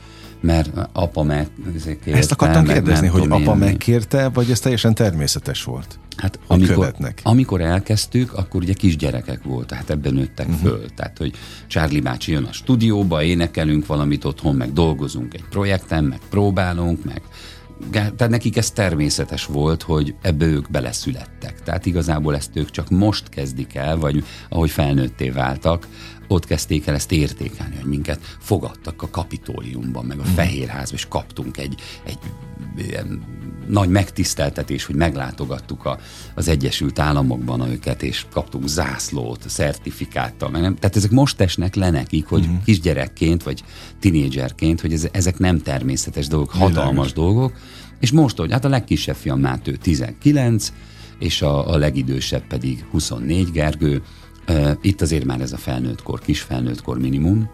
[0.40, 2.12] mert apa megkérte.
[2.12, 5.98] Ezt akartam kérdezni, hogy apa én, megkérte, vagy ez teljesen természetes volt?
[6.16, 10.62] Hát amikor, amikor elkezdtük, akkor ugye kisgyerekek volt, tehát ebben nőttek uh-huh.
[10.62, 10.90] föl.
[10.94, 11.32] Tehát, hogy
[11.66, 17.22] Charlie bácsi jön a stúdióba, énekelünk valamit otthon, meg dolgozunk egy projekten, meg próbálunk, meg
[17.90, 21.62] tehát nekik ez természetes volt, hogy ebbe ők beleszülettek.
[21.62, 25.86] Tehát igazából ezt ők csak most kezdik el, vagy ahogy felnőtté váltak,
[26.28, 30.34] ott kezdték el ezt értékelni, hogy minket fogadtak a kapitóliumban, meg a mm.
[30.34, 32.18] Fehérházban, és kaptunk egy, egy
[32.76, 33.24] ilyen
[33.68, 35.98] nagy megtiszteltetés, hogy meglátogattuk a,
[36.34, 40.76] az Egyesült Államokban őket, és kaptunk zászlót, szertifikáttal, meg nem.
[40.76, 42.54] Tehát ezek most esnek le nekik, hogy mm.
[42.64, 43.64] kisgyerekként, vagy
[44.00, 47.12] tinédzserként, hogy ez, ezek nem természetes dolgok, hatalmas Világos.
[47.12, 47.52] dolgok,
[48.00, 50.72] és most, hogy hát a legkisebb fiam Mátő 19,
[51.18, 54.02] és a, a legidősebb pedig 24 Gergő,
[54.80, 57.48] itt azért már ez a felnőttkor, kis felnőttkor minimum,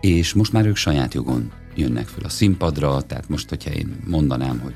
[0.00, 4.58] és most már ők saját jogon jönnek föl a színpadra, tehát most, hogyha én mondanám,
[4.58, 4.74] hogy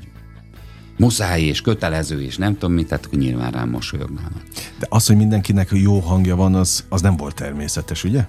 [0.97, 4.43] muszáj és kötelező, és nem tudom mit, tehát akkor nyilván rám mosolyognának.
[4.79, 8.25] De az, hogy mindenkinek jó hangja van, az, az nem volt természetes, ugye?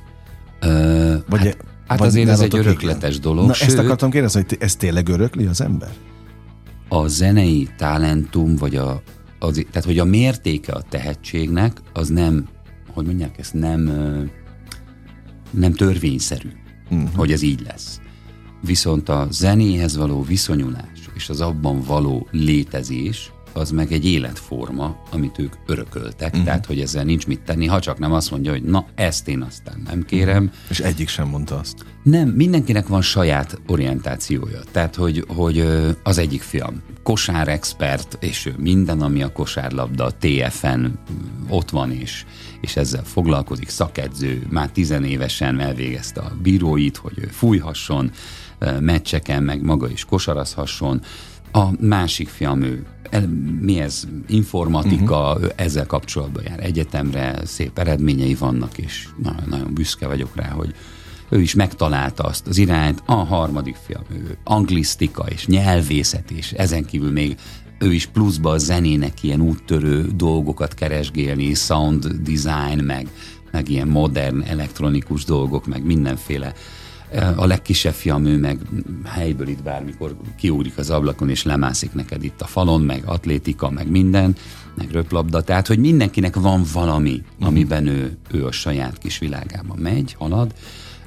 [0.60, 3.46] Ö, vagy hát, hát vagy azért ez egy örökletes dolog.
[3.46, 5.90] Na, sőt, ezt akartam kérdezni, hogy ez tényleg örökli az ember?
[6.88, 9.02] A zenei talentum, vagy a,
[9.38, 12.48] az, tehát hogy a mértéke a tehetségnek, az nem
[12.92, 13.82] hogy mondják ezt, nem,
[15.50, 16.48] nem törvényszerű,
[16.90, 17.14] uh-huh.
[17.14, 18.00] hogy ez így lesz.
[18.60, 25.38] Viszont a zenéhez való viszonyulás és az abban való létezés, az meg egy életforma, amit
[25.38, 26.44] ők örököltek, uh-huh.
[26.44, 29.42] tehát hogy ezzel nincs mit tenni, ha csak nem azt mondja, hogy na ezt én
[29.42, 30.44] aztán nem kérem.
[30.44, 30.60] Uh-huh.
[30.68, 31.84] És egyik sem mondta azt.
[32.02, 34.60] Nem, mindenkinek van saját orientációja.
[34.70, 35.64] Tehát, hogy, hogy
[36.02, 40.86] az egyik fiam kosárexpert, és ő minden, ami a kosárlabda, TFN
[41.48, 42.24] ott van, és,
[42.60, 48.10] és ezzel foglalkozik, szakedző, már tizenévesen elvégezte a bíróit, hogy ő fújhasson,
[48.80, 51.02] meccseken, meg maga is kosarazhasson.
[51.52, 52.86] A másik fiam, ő
[53.60, 55.50] mi ez, informatika, uh-huh.
[55.56, 60.74] ezzel kapcsolatban jár egyetemre, szép eredményei vannak, és nagyon, nagyon büszke vagyok rá, hogy
[61.32, 63.02] ő is megtalálta azt az irányt.
[63.06, 67.36] A harmadik fiam, ő anglisztika és nyelvészet, és ezen kívül még
[67.78, 73.08] ő is pluszba a zenének ilyen úttörő dolgokat keresgélni, sound design, meg,
[73.50, 76.52] meg ilyen modern elektronikus dolgok, meg mindenféle
[77.36, 78.58] a legkisebb fiam, ő meg
[79.04, 83.90] helyből itt bármikor kiúrik az ablakon, és lemászik neked itt a falon, meg atlétika, meg
[83.90, 84.36] minden,
[84.74, 85.42] meg röplabda.
[85.42, 87.46] Tehát, hogy mindenkinek van valami, mhm.
[87.46, 90.54] amiben ő, ő a saját kis világában megy, halad,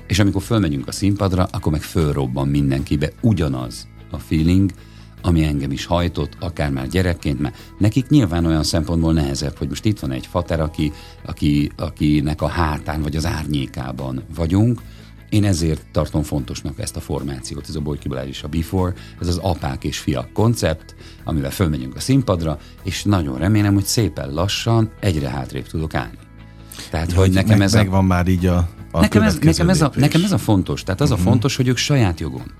[0.08, 4.72] és amikor fölmegyünk a színpadra, akkor meg fölrobban mindenkibe ugyanaz, a feeling,
[5.22, 9.86] ami engem is hajtott, akár már gyerekként, mert nekik nyilván olyan szempontból nehezebb, hogy most
[9.86, 10.92] itt van egy fater, aki,
[11.26, 14.82] aki, akinek a hátán vagy az árnyékában vagyunk,
[15.30, 19.38] én ezért tartom fontosnak ezt a formációt, ez a Boyki és a Before, ez az
[19.38, 25.30] apák és fiak koncept, amivel fölmegyünk a színpadra, és nagyon remélem, hogy szépen lassan egyre
[25.30, 26.18] hátrébb tudok állni.
[26.90, 28.08] Tehát, hogy, hogy nekem meg, ez megvan a...
[28.08, 30.84] már így a, a nekem, ez, nekem, ez a, nekem ez a fontos.
[30.84, 31.26] Tehát az uh-huh.
[31.26, 32.52] a fontos, hogy ők saját jogon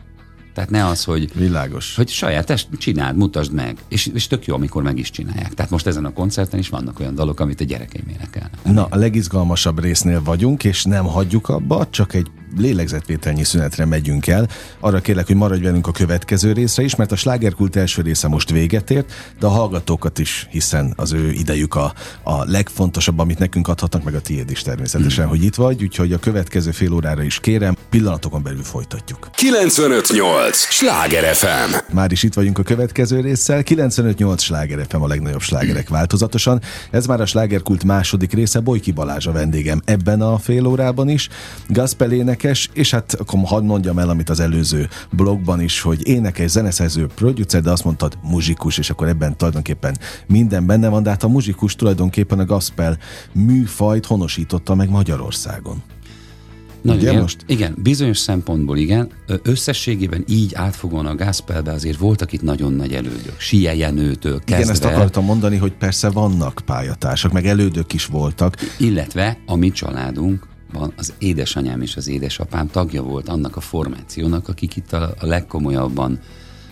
[0.56, 1.32] tehát ne az, hogy...
[1.34, 1.96] Világos.
[1.96, 3.78] Hogy saját test, csináld, mutasd meg.
[3.88, 5.54] És, és tök jó, amikor meg is csinálják.
[5.54, 8.64] Tehát most ezen a koncerten is vannak olyan dalok, amit a gyerekeim énekelnek.
[8.64, 14.48] Na, a legizgalmasabb résznél vagyunk, és nem hagyjuk abba, csak egy lélegzetvételnyi szünetre megyünk el.
[14.80, 18.50] Arra kérlek, hogy maradj velünk a következő részre is, mert a slágerkult első része most
[18.50, 23.68] véget ért, de a hallgatókat is, hiszen az ő idejük a, a legfontosabb, amit nekünk
[23.68, 25.30] adhatnak, meg a tiéd is természetesen, mm.
[25.30, 29.30] hogy itt vagy, úgyhogy a következő fél órára is kérem, pillanatokon belül folytatjuk.
[29.36, 30.58] 958!
[30.58, 31.94] Sláger FM!
[31.94, 33.64] Már is itt vagyunk a következő résszel.
[33.64, 36.62] 958 Sláger FM a legnagyobb slágerek változatosan.
[36.92, 41.30] Ez már a slágerkult második része, Bojki Balázs a vendégem ebben a fél órában is.
[41.68, 46.50] Gazpelének énekes, és hát akkor hadd mondjam el, amit az előző blogban is, hogy énekes,
[46.52, 51.24] zeneszerző, producer, de azt mondtad muzsikus, és akkor ebben tulajdonképpen minden benne van, de hát
[51.24, 52.98] a muzsikus tulajdonképpen a gospel
[53.34, 55.84] műfajt honosította meg Magyarországon.
[56.82, 57.44] Nagyon Ugye igen, most?
[57.48, 59.10] Igen, bizonyos szempontból igen.
[59.44, 63.36] Összességében így átfogóan a Gászpelbe azért voltak itt nagyon nagy elődök.
[63.38, 64.58] Sia Jenőtől kezdve.
[64.58, 68.56] Igen, ezt akartam mondani, hogy persze vannak pályatársak, meg elődök is voltak.
[68.78, 74.48] Illetve a mi családunk van az édesanyám és az édesapám tagja volt annak a formációnak,
[74.48, 76.20] akik itt a, a legkomolyabban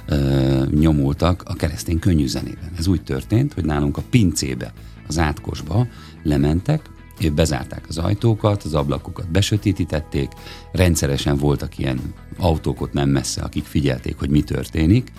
[0.06, 2.72] ö, nyomultak a keresztény könnyű zenében.
[2.78, 4.74] Ez úgy történt, hogy nálunk a pincébe,
[5.08, 5.88] az átkosba
[6.24, 10.32] lementek, és bezárták az ajtókat, az ablakokat besötétítették,
[10.72, 12.00] rendszeresen voltak ilyen
[12.38, 15.12] autók ott nem messze, akik figyelték, hogy mi történik,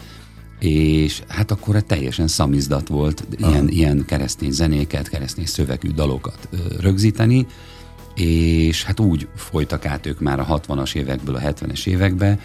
[0.58, 6.48] és hát akkor teljesen szamizdat volt ilyen, ilyen keresztény zenéket, keresztény szövegű dalokat
[6.80, 7.46] rögzíteni,
[8.14, 12.38] és hát úgy folytak át ők már a 60-as évekből a 70-es évekbe,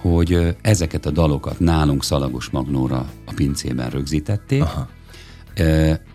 [0.00, 4.88] hogy ezeket a dalokat nálunk Szalagos Magnóra a pincében rögzítették, Aha.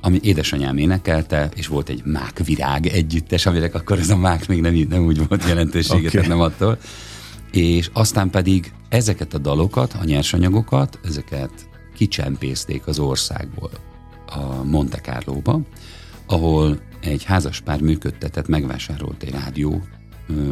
[0.01, 4.85] ami édesanyám énekelte, és volt egy mákvirág együttes, aminek akkor ez a mák még nem,
[4.89, 6.27] nem úgy volt jelentőséget, okay.
[6.27, 6.77] nem attól.
[7.51, 11.51] És aztán pedig ezeket a dalokat, a nyersanyagokat, ezeket
[11.95, 13.71] kicsempészték az országból
[14.25, 15.59] a Monte Carlo-ba,
[16.25, 19.83] ahol egy házaspár működtetett, megvásárolt egy rádió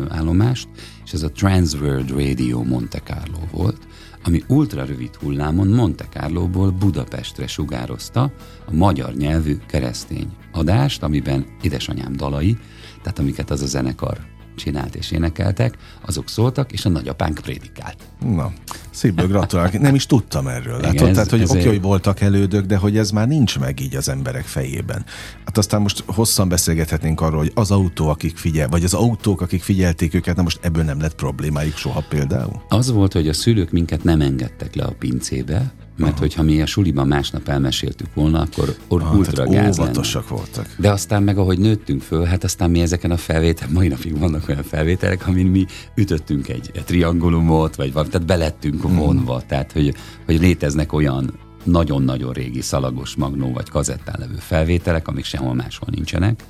[0.10, 0.68] állomást,
[1.06, 3.88] és ez a Transworld Radio Monte Carlo volt,
[4.24, 8.32] ami ultra rövid hullámon Monte Carlóból Budapestre sugározta
[8.66, 12.58] a magyar nyelvű keresztény adást, amiben édesanyám dalai,
[13.02, 17.98] tehát amiket az a zenekar csinált és énekeltek, azok szóltak, és a nagyapánk prédikált.
[18.20, 18.52] Na,
[18.90, 19.80] szívből gratulálok.
[19.80, 20.80] Nem is tudtam erről.
[20.80, 21.08] Igen, Látod?
[21.08, 23.96] Ez, Tehát, hogy oké, okay, hogy voltak elődök, de hogy ez már nincs meg így
[23.96, 25.06] az emberek fejében.
[25.46, 29.64] Hát aztán most hosszan beszélgethetnénk arról, hogy az autó, akik figyel, vagy az autók, akik
[29.64, 32.62] figyelték őket, na most ebből nem lett problémájuk soha például?
[32.70, 36.20] Az volt, hogy a szülők minket nem engedtek le a pincébe, mert Aha.
[36.20, 40.36] hogyha mi a suliban másnap elmeséltük volna, akkor ah, ultra gáz óvatosak lenne.
[40.36, 40.76] voltak.
[40.78, 44.50] De aztán meg ahogy nőttünk föl, hát aztán mi ezeken a felvétel, mai napig vannak
[44.50, 48.96] olyan felvételek, amin mi ütöttünk egy, egy triangulumot, vagy valami, tehát belettünk mhm.
[48.96, 49.48] vonva, mm.
[49.48, 51.34] tehát hogy, hogy léteznek olyan
[51.64, 56.44] nagyon-nagyon régi szalagos magnó vagy kazettán levő felvételek, amik sehol máshol nincsenek.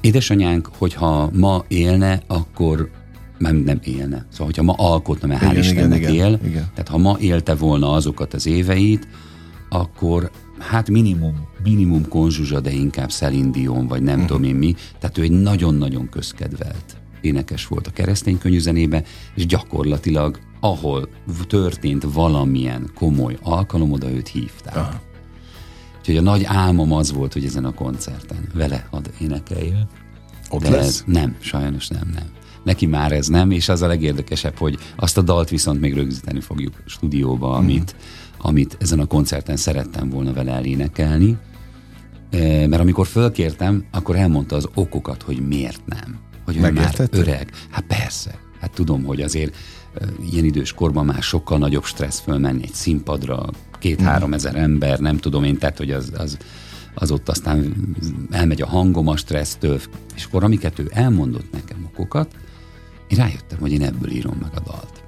[0.00, 2.90] Édesanyánk, hogyha ma élne, akkor
[3.42, 4.26] nem, nem élne.
[4.30, 6.70] Szóval, hogyha ma alkotna, mert igen, hál' Istennek igen, él, igen.
[6.74, 9.08] tehát ha ma élte volna azokat az éveit,
[9.68, 14.26] akkor hát minimum, minimum konzsuzsa, de inkább Szelindion, vagy nem uh-huh.
[14.26, 14.74] tudom én mi.
[14.98, 19.02] Tehát ő egy nagyon-nagyon közkedvelt énekes volt a keresztény könyvzenébe,
[19.34, 21.08] és gyakorlatilag ahol
[21.48, 24.76] történt valamilyen komoly alkalom, oda őt hívták.
[24.76, 25.00] Aha.
[25.98, 29.88] Úgyhogy a nagy álmom az volt, hogy ezen a koncerten vele ad énekeljél.
[30.50, 31.04] Ott De lesz?
[31.06, 35.22] Nem, sajnos nem, nem neki már ez nem, és az a legérdekesebb, hogy azt a
[35.22, 37.56] dalt viszont még rögzíteni fogjuk stúdióba, mhm.
[37.56, 37.98] amit, mm.
[38.38, 41.36] amit ezen a koncerten szerettem volna vele elénekelni.
[42.30, 46.18] E, mert amikor fölkértem, akkor elmondta az okokat, hogy miért nem.
[46.44, 47.50] Hogy ő már öreg.
[47.70, 48.38] Hát persze.
[48.60, 49.56] Hát tudom, hogy azért
[49.94, 53.48] e, ilyen idős korban már sokkal nagyobb stressz fölmenni egy színpadra,
[53.78, 54.32] két-három mm.
[54.32, 56.38] ezer ember, nem tudom én, tehát hogy az, az,
[56.94, 57.74] az ott aztán
[58.30, 59.80] elmegy a hangom a stressztől,
[60.14, 62.34] és akkor amiket ő elmondott nekem okokat,
[63.12, 65.02] én rájöttem, hogy én ebből írom meg a dalt.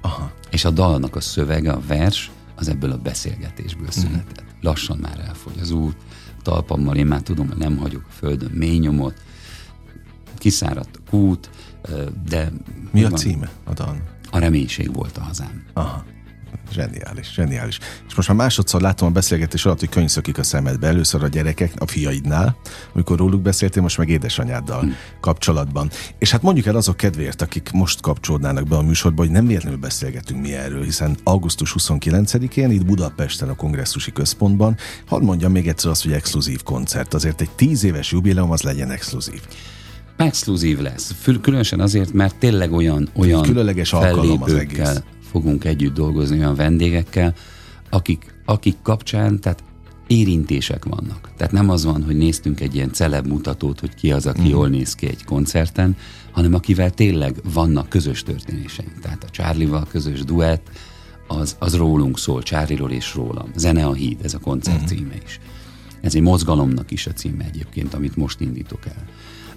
[0.00, 0.32] Aha.
[0.50, 3.98] És a dalnak a szövege, a vers, az ebből a beszélgetésből mhm.
[3.98, 4.42] született.
[4.42, 4.46] Mm.
[4.60, 5.96] Lassan már elfogy az út,
[6.42, 9.22] talpammal én már tudom, hogy nem hagyok a földön mély nyomot,
[10.38, 11.50] kiszáradt a kút,
[12.28, 12.52] de...
[12.92, 13.18] Mi a van?
[13.18, 13.96] címe a dal?
[14.30, 15.64] A reménység volt a hazám.
[15.72, 16.04] Aha.
[16.72, 17.78] Zseniális, zseniális.
[18.08, 20.86] És most már másodszor látom a beszélgetés alatt, hogy könyvszökik a szemedbe.
[20.86, 22.56] Először a gyerekek, a fiaidnál,
[22.92, 24.94] amikor róluk beszéltél, most meg édesanyáddal hmm.
[25.20, 25.90] kapcsolatban.
[26.18, 29.78] És hát mondjuk el azok kedvéért, akik most kapcsolódnának be a műsorba, hogy nem véletlenül
[29.78, 34.76] beszélgetünk mi erről, hiszen augusztus 29-én itt Budapesten a kongresszusi központban,
[35.06, 37.14] hadd mondjam még egyszer azt, hogy exkluzív koncert.
[37.14, 39.40] Azért egy tíz éves jubileum az legyen exkluzív.
[40.16, 41.14] Exkluzív lesz.
[41.42, 47.34] Különösen azért, mert tényleg olyan, olyan Különleges alkalom az egész fogunk együtt dolgozni olyan vendégekkel,
[47.90, 49.62] akik, akik kapcsán, tehát
[50.06, 51.30] érintések vannak.
[51.36, 54.54] Tehát nem az van, hogy néztünk egy ilyen celeb mutatót, hogy ki az, aki uh-huh.
[54.54, 55.96] jól néz ki egy koncerten,
[56.30, 58.98] hanem akivel tényleg vannak közös történéseink.
[59.00, 60.70] Tehát a Charlie-val közös duett,
[61.26, 63.50] az, az rólunk szól, Csárliról és rólam.
[63.56, 64.90] Zene a híd, ez a koncert uh-huh.
[64.90, 65.40] címe is.
[66.00, 69.04] Ez egy mozgalomnak is a címe egyébként, amit most indítok el.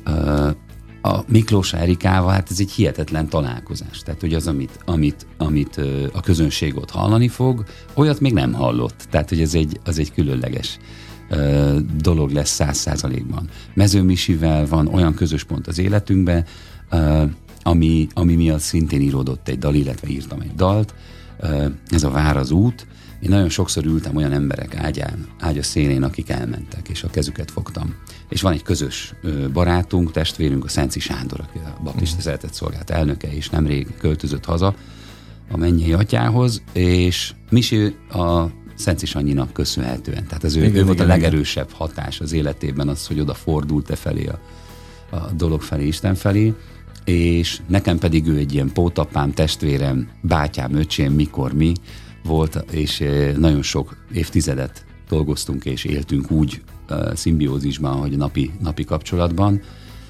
[0.06, 0.56] Uh,
[1.02, 4.00] a Miklós Erikával, hát ez egy hihetetlen találkozás.
[4.00, 5.78] Tehát, hogy az, amit, amit, amit
[6.14, 9.08] a közönség ott hallani fog, olyat még nem hallott.
[9.10, 10.78] Tehát, hogy ez egy, az egy különleges
[12.02, 13.50] dolog lesz száz százalékban.
[13.74, 16.46] Mezőmisivel van olyan közös pont az életünkben,
[17.64, 20.94] ami, ami miatt szintén íródott egy dal, illetve írtam egy dalt.
[21.90, 22.88] Ez a Vár az út,
[23.20, 27.96] én nagyon sokszor ültem olyan emberek ágyán, ágya szélén, akik elmentek, és a kezüket fogtam.
[28.30, 29.14] És van egy közös
[29.54, 32.20] barátunk, testvérünk, a Szenci Sándor, aki a Baptista mm.
[32.20, 34.76] Szeretett Szolgált elnöke, és nemrég költözött haza
[35.52, 40.28] a mennyei atyához, és Misi a Szenci Sanyinak köszönhetően.
[40.28, 41.78] Tehát az ő, igen, ő volt igen, a legerősebb igen.
[41.78, 44.40] hatás az életében, az, hogy oda fordult e felé a,
[45.16, 46.54] a dolog felé, Isten felé,
[47.10, 51.74] és nekem pedig ő egy ilyen pótapám, testvérem, bátyám, öcsém, mikor mi,
[52.24, 58.84] volt, és eh, nagyon sok évtizedet dolgoztunk és éltünk úgy uh, szimbiózisban, hogy napi, napi
[58.84, 59.62] kapcsolatban,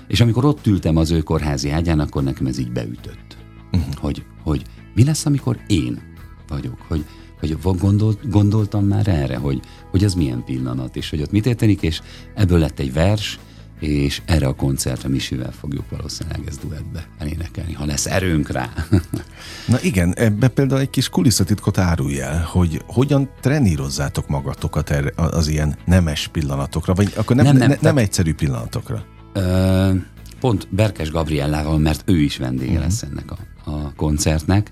[0.07, 3.37] és amikor ott ültem az ő kórházi ágyán, akkor nekem ez így beütött.
[3.71, 3.93] Uh-huh.
[3.93, 4.63] Hogy, hogy
[4.95, 6.01] mi lesz, amikor én
[6.47, 7.05] vagyok, hogy,
[7.39, 9.59] hogy gondolt, gondoltam már erre, hogy,
[9.91, 12.01] hogy az milyen pillanat, és hogy ott mit értenik, és
[12.35, 13.39] ebből lett egy vers,
[13.79, 18.73] és erre a koncertre Misivel fogjuk valószínűleg ezt duettbe elénekelni, ha lesz erőnk rá.
[19.67, 25.47] Na igen, ebbe például egy kis kulisszatitkot árulj el, hogy hogyan trenírozzátok magatokat erre, az
[25.47, 29.05] ilyen nemes pillanatokra, vagy akkor nem, nem, nem, ne, nem egyszerű pillanatokra.
[29.33, 29.91] Ö,
[30.39, 32.85] pont Berkes Gabriellával, mert ő is vendége uh-huh.
[32.85, 33.37] lesz ennek a,
[33.71, 34.71] a koncertnek,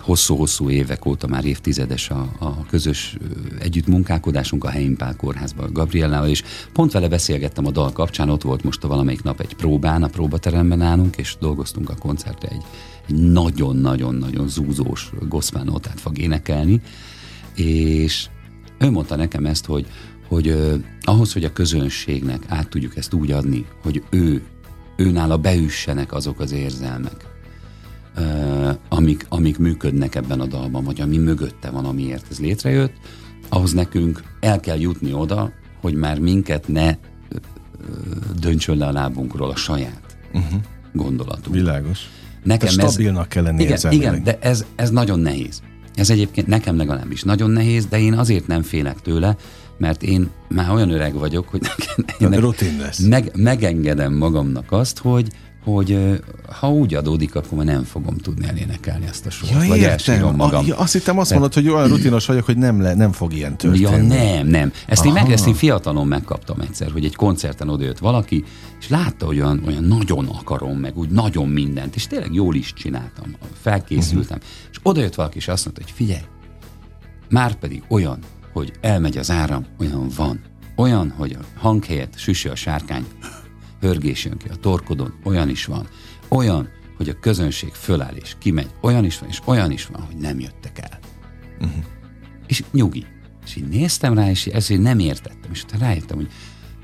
[0.00, 3.16] hosszú-hosszú évek óta, már évtizedes a, a közös
[3.58, 6.42] együttmunkálkodásunk a Heimpál kórházban Gabriellával, és
[6.72, 10.80] pont vele beszélgettem a dal kapcsán, ott volt most valamelyik nap egy próbán, a próbateremben
[10.80, 12.62] állunk, és dolgoztunk a koncertre egy,
[13.16, 16.80] nagyon-nagyon-nagyon zúzós gospelnótát fog énekelni,
[17.54, 18.28] és
[18.78, 19.86] ő mondta nekem ezt, hogy,
[20.28, 20.56] hogy
[21.00, 24.42] ahhoz, hogy a közönségnek át tudjuk ezt úgy adni, hogy ő,
[24.96, 27.35] őnála beüssenek azok az érzelmek,
[28.88, 32.92] amik, amik működnek ebben a dalban, vagy ami mögötte van, amiért ez létrejött,
[33.48, 36.96] ahhoz nekünk el kell jutni oda, hogy már minket ne
[38.40, 40.60] döntsön le a lábunkról a saját uh-huh.
[40.92, 41.56] gondolatunk.
[41.56, 42.08] Világos.
[42.42, 45.62] Nekem de stabilnak ez, kell lenni igen, igen, de ez, ez nagyon nehéz.
[45.94, 49.36] Ez egyébként nekem legalábbis nagyon nehéz, de én azért nem félek tőle,
[49.78, 51.60] mert én már olyan öreg vagyok, hogy
[52.18, 52.98] nekem, rutin lesz.
[52.98, 55.28] Meg, megengedem magamnak azt, hogy,
[55.72, 56.20] hogy
[56.60, 59.52] ha úgy adódik, akkor már nem fogom tudni elénekelni ezt a sort.
[59.52, 60.34] Ja, vagy értem.
[60.34, 60.66] magam.
[60.70, 63.56] A, azt hittem azt mondod, hogy olyan rutinos vagyok, hogy nem, le, nem fog ilyen
[63.56, 63.80] történni.
[63.80, 64.72] Ja, nem, nem.
[64.86, 68.44] Ezt én, meg, ezt én fiatalon megkaptam egyszer, hogy egy koncerten odajött valaki,
[68.80, 72.72] és látta, hogy olyan, olyan nagyon akarom, meg úgy nagyon mindent, és tényleg jól is
[72.72, 74.38] csináltam, felkészültem.
[74.38, 74.70] Uh-huh.
[74.70, 76.24] És odajött valaki, és azt mondta, hogy figyelj,
[77.28, 78.18] már pedig olyan,
[78.52, 80.40] hogy elmegy az áram, olyan van.
[80.76, 83.06] Olyan, hogy a hang helyett süső a sárkány,
[83.80, 85.86] hörgés jön ki a torkodon, olyan is van.
[86.28, 90.16] Olyan, hogy a közönség föláll és kimegy, olyan is van, és olyan is van, hogy
[90.16, 90.98] nem jöttek el.
[91.60, 91.84] Uh-huh.
[92.46, 93.06] És nyugi.
[93.44, 96.28] És így néztem rá, és én nem értettem, és utána rájöttem, hogy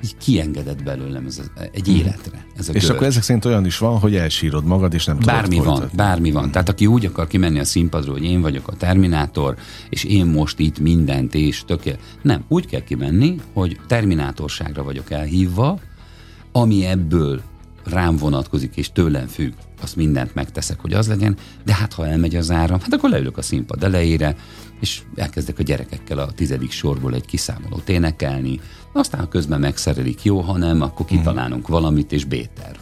[0.05, 1.97] így kiengedett belőlem ez a, egy uh-huh.
[1.97, 2.47] életre.
[2.57, 2.95] Ez a és görcs.
[2.95, 6.31] akkor ezek szerint olyan is van, hogy elsírod magad, és nem bármi tudod van, Bármi
[6.31, 6.53] van, uh-huh.
[6.53, 9.57] Tehát aki úgy akar kimenni a színpadról, hogy én vagyok a Terminátor,
[9.89, 12.01] és én most itt mindent, és tökélet.
[12.23, 15.79] Nem, úgy kell kimenni, hogy terminátorságra vagyok elhívva,
[16.53, 17.43] ami ebből
[17.85, 22.37] rám vonatkozik és tőlem függ, azt mindent megteszek, hogy az legyen, de hát ha elmegy
[22.37, 24.37] az áram, hát akkor leülök a színpad elejére,
[24.81, 28.61] és elkezdek a gyerekekkel a tizedik sorból egy kiszámolót énekelni,
[28.93, 31.17] aztán közben megszerelik, jó, ha nem, akkor mhm.
[31.17, 32.79] kitalálunk valamit, és B-terv.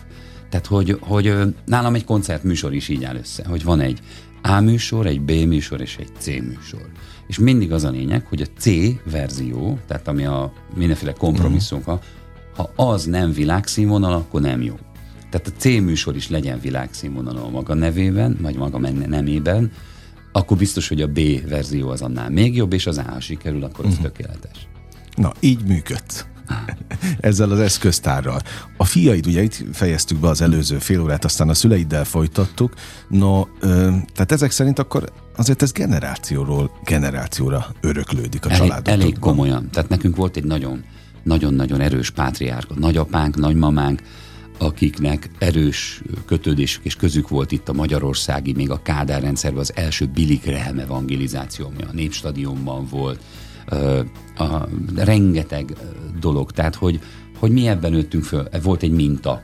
[0.51, 4.01] Tehát, hogy, hogy nálam egy koncertműsor is így áll össze, hogy van egy
[4.43, 6.91] A műsor, egy B műsor és egy C műsor.
[7.27, 8.71] És mindig az a lényeg, hogy a C
[9.11, 12.03] verzió, tehát ami a mindenféle kompromisszumok, uh-huh
[12.61, 14.75] ha az nem világszínvonal, akkor nem jó.
[15.31, 19.73] Tehát a C műsor is legyen világszínvonalon maga nevében, vagy maga nemében,
[20.33, 23.65] akkor biztos, hogy a B verzió az annál még jobb, és az A ha sikerül,
[23.65, 24.07] akkor az uh-huh.
[24.07, 24.69] tökéletes.
[25.17, 26.27] Na, így működt.
[27.21, 28.41] Ezzel az eszköztárral.
[28.77, 32.75] A fiaid, ugye itt fejeztük be az előző fél órát, aztán a szüleiddel folytattuk.
[33.09, 39.01] No, ö, tehát ezek szerint akkor azért ez generációról generációra öröklődik a elég, családokban.
[39.01, 39.71] Elég komolyan.
[39.71, 40.85] Tehát nekünk volt egy nagyon
[41.23, 44.03] nagyon-nagyon erős pátriárka, nagyapánk, nagymamánk,
[44.59, 50.07] akiknek erős kötődésük és közük volt itt a magyarországi, még a Kádár rendszerben az első
[50.07, 53.21] Billy Graham evangelizáció, ami a Népstadionban volt,
[53.67, 55.77] a, a, rengeteg
[56.21, 57.01] dolog, tehát hogy,
[57.39, 59.43] hogy mi ebben nőttünk föl, volt egy minta.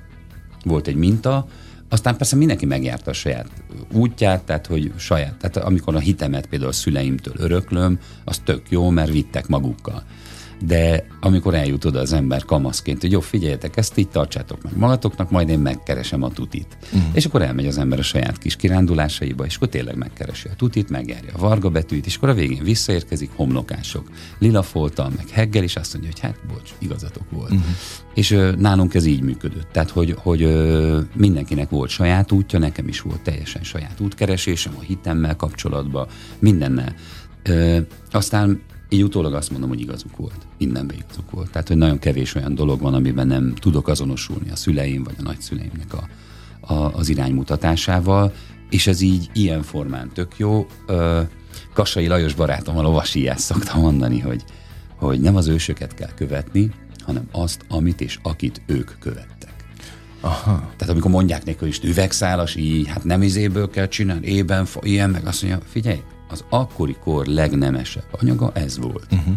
[0.65, 1.47] Volt egy minta,
[1.89, 3.51] aztán persze mindenki megjárta a saját
[3.93, 8.91] útját, tehát hogy saját, tehát amikor a hitemet például a szüleimtől öröklöm, az tök jó,
[8.91, 10.03] mert vittek magukkal
[10.65, 15.31] de amikor eljut oda az ember kamaszként, hogy jó, figyeljetek, ezt így tartsátok meg magatoknak,
[15.31, 16.77] majd én megkeresem a tutit.
[16.85, 17.11] Uh-huh.
[17.13, 20.91] És akkor elmegy az ember a saját kis kirándulásaiba, és akkor tényleg megkeresi a tutit,
[20.91, 24.11] megjárja a varga betűt, és akkor a végén visszaérkezik homlokások.
[24.39, 27.51] Lila foltal, meg heggel, és azt mondja, hogy hát bocs, igazatok volt.
[27.51, 27.67] Uh-huh.
[28.15, 29.69] És ö, nálunk ez így működött.
[29.73, 34.81] Tehát, hogy, hogy ö, mindenkinek volt saját útja, nekem is volt teljesen saját útkeresésem a
[34.81, 36.07] hitemmel kapcsolatban,
[36.39, 36.95] mindennel.
[37.43, 37.79] Ö,
[38.11, 40.47] aztán így utólag azt mondom, hogy igazuk volt.
[40.59, 41.51] Mindenben igazuk volt.
[41.51, 45.23] Tehát, hogy nagyon kevés olyan dolog van, amiben nem tudok azonosulni a szüleim vagy a
[45.23, 46.09] nagyszüleimnek a,
[46.73, 48.33] a, az iránymutatásával,
[48.71, 50.67] és ez így ilyen formán tök jó.
[51.73, 54.45] Kassai Lajos barátom a lovasíjás szokta mondani, hogy,
[54.97, 56.71] hogy nem az ősöket kell követni,
[57.01, 59.55] hanem azt, amit és akit ők követtek.
[60.21, 60.71] Aha.
[60.77, 65.27] Tehát amikor mondják neki, hogy üvegszálas, így, hát nem izéből kell csinálni, ében, ilyen, meg
[65.27, 69.07] azt mondja, figyelj, az akkori kor legnemesebb anyaga ez volt.
[69.11, 69.35] Uh-huh.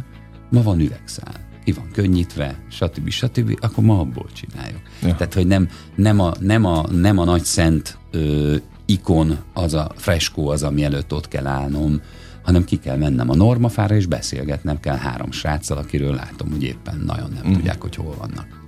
[0.50, 1.34] Ma van üvegszál,
[1.64, 3.10] ki van könnyítve, stb.
[3.10, 4.82] stb., akkor ma abból csináljuk.
[5.02, 5.16] Ja.
[5.16, 9.92] Tehát, hogy nem, nem, a, nem, a, nem a nagy szent ö, ikon, az a
[9.96, 12.02] freskó az, ami előtt ott kell állnom,
[12.44, 17.02] hanem ki kell mennem a normafára, és beszélgetnem kell három sráccal, akiről látom, hogy éppen
[17.06, 17.54] nagyon nem uh-huh.
[17.54, 18.59] tudják, hogy hol vannak.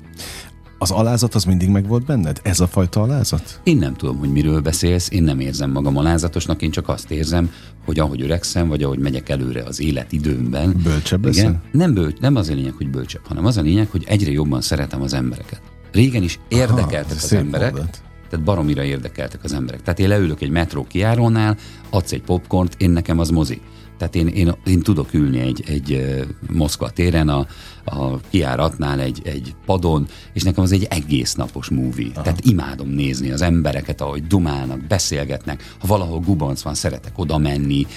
[0.82, 2.39] Az alázat az mindig meg volt benned?
[2.43, 3.59] Ez a fajta alázat?
[3.63, 7.51] Én nem tudom, hogy miről beszélsz, én nem érzem magam alázatosnak, én csak azt érzem,
[7.86, 10.75] hogy ahogy öregszem, vagy ahogy megyek előre az életidőmben.
[10.84, 14.03] Bölcsebb igen, Nem, bölcs, nem az a lényeg, hogy bölcsebb, hanem az a lényeg, hogy
[14.07, 15.61] egyre jobban szeretem az embereket.
[15.91, 17.71] Régen is érdekeltek az emberek.
[17.71, 18.01] Mondat.
[18.29, 19.82] Tehát baromira érdekeltek az emberek.
[19.82, 21.57] Tehát én leülök egy metró kiárónál,
[21.89, 23.61] adsz egy popcornt, én nekem az mozi.
[24.02, 27.47] Tehát én, én, én tudok ülni egy, egy Moszkva téren, a,
[27.86, 32.10] a kiáratnál egy, egy padon, és nekem az egy egész napos movie.
[32.14, 32.22] Aha.
[32.22, 35.76] Tehát imádom nézni az embereket, ahogy dumálnak, beszélgetnek.
[35.80, 37.88] Ha valahol gubanc van, szeretek oda menni.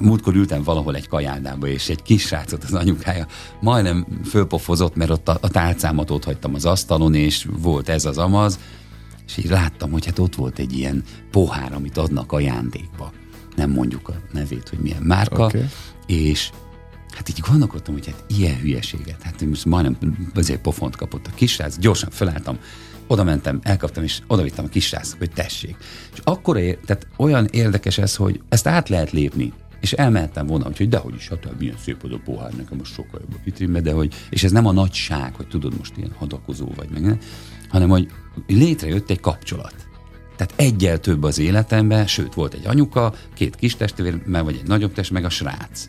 [0.00, 3.26] Múltkor ültem valahol egy kajáldába, és egy kis srácot az anyukája
[3.60, 8.18] majdnem fölpofozott, mert ott a, a tálcámat ott hagytam az asztalon, és volt ez az
[8.18, 8.58] amaz,
[9.26, 13.12] és így láttam, hogy hát ott volt egy ilyen pohár, amit adnak ajándékba
[13.60, 15.64] nem mondjuk a nevét, hogy milyen márka, okay.
[16.06, 16.50] és
[17.10, 21.78] hát így gondolkodtam, hogy hát ilyen hülyeséget, hát most majdnem azért pofont kapott a kisrác,
[21.78, 22.58] gyorsan felálltam,
[23.06, 25.76] oda mentem, elkaptam, és oda vittem a kisrác, hogy tessék.
[26.12, 30.70] És akkor, ér, tehát olyan érdekes ez, hogy ezt át lehet lépni, és elmehettem volna,
[30.76, 33.80] hogy dehogy is, hát milyen szép az a pohár, nekem most sokkal jobb a vitrínbe,
[33.80, 37.22] de hogy, és ez nem a nagyság, hogy tudod most ilyen hadakozó vagy meg,
[37.68, 38.08] hanem hogy
[38.46, 39.89] létrejött egy kapcsolat.
[40.40, 44.68] Tehát egyel több az életemben, sőt, volt egy anyuka, két kis testvér, meg vagy egy
[44.68, 45.88] nagyobb test, meg a srác.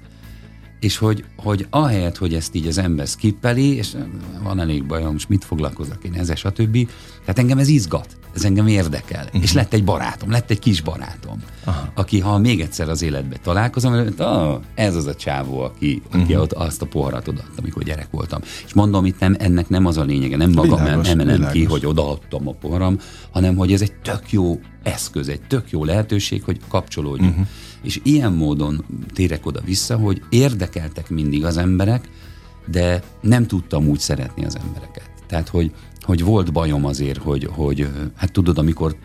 [0.81, 3.95] És hogy, hogy ahelyett, hogy ezt így az ember skippeli, és
[4.43, 6.89] van elég bajom, most mit foglalkozok én ezzel, stb.
[7.19, 9.23] Tehát engem ez izgat, ez engem érdekel.
[9.25, 9.41] Uh-huh.
[9.41, 11.91] És lett egy barátom, lett egy kis barátom, Aha.
[11.95, 16.21] aki ha még egyszer az életbe találkozom, hogy ah, ez az a csávó, aki, uh-huh.
[16.21, 18.41] aki ott azt a poharat odaadta, amikor gyerek voltam.
[18.65, 21.63] És mondom, itt nem, ennek nem az a lényege, nem magam világos, nem emenem ki,
[21.63, 22.97] hogy odaadtam a poharam,
[23.31, 27.31] hanem hogy ez egy tök jó eszköz, egy tök jó lehetőség, hogy kapcsolódjunk.
[27.31, 27.47] Uh-huh.
[27.83, 32.09] És ilyen módon térek oda-vissza, hogy érdekeltek mindig az emberek,
[32.67, 35.11] de nem tudtam úgy szeretni az embereket.
[35.27, 35.71] Tehát, hogy,
[36.01, 38.95] hogy volt bajom azért, hogy, hogy hát tudod, amikor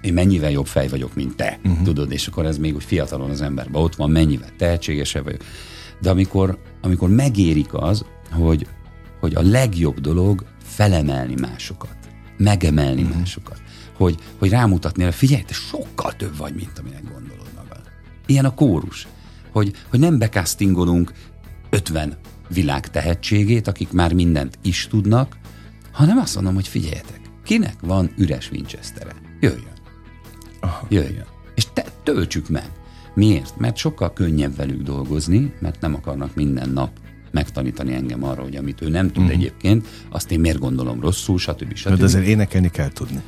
[0.00, 1.84] én mennyivel jobb fej vagyok, mint te, uh-huh.
[1.84, 5.42] tudod, és akkor ez még úgy fiatalon az emberben ott van, mennyivel tehetségesebb vagyok.
[6.00, 8.66] De amikor, amikor megérik az, hogy,
[9.20, 11.96] hogy a legjobb dolog felemelni másokat,
[12.36, 13.18] megemelni uh-huh.
[13.18, 13.62] másokat,
[13.96, 17.43] hogy, hogy rámutatni, figyelj, te sokkal több vagy, mint aminek gondolod.
[18.26, 19.08] Ilyen a kórus,
[19.52, 21.12] hogy, hogy nem bekasztingolunk
[21.70, 22.16] 50
[22.48, 25.36] világ tehetségét, akik már mindent is tudnak,
[25.92, 29.12] hanem azt mondom, hogy figyeljetek, kinek van üres Winchestere?
[29.40, 29.72] Jöjjön.
[30.60, 30.86] Aha.
[30.88, 31.26] Jöjjön.
[31.54, 32.70] És te, töltsük meg.
[33.14, 33.56] Miért?
[33.56, 36.90] Mert sokkal könnyebb velük dolgozni, mert nem akarnak minden nap
[37.30, 39.38] megtanítani engem arra, hogy amit ő nem tud uh-huh.
[39.38, 41.74] egyébként, azt én miért gondolom rosszul, stb.
[41.74, 41.96] stb.
[41.96, 43.22] De azért énekelni kell tudni.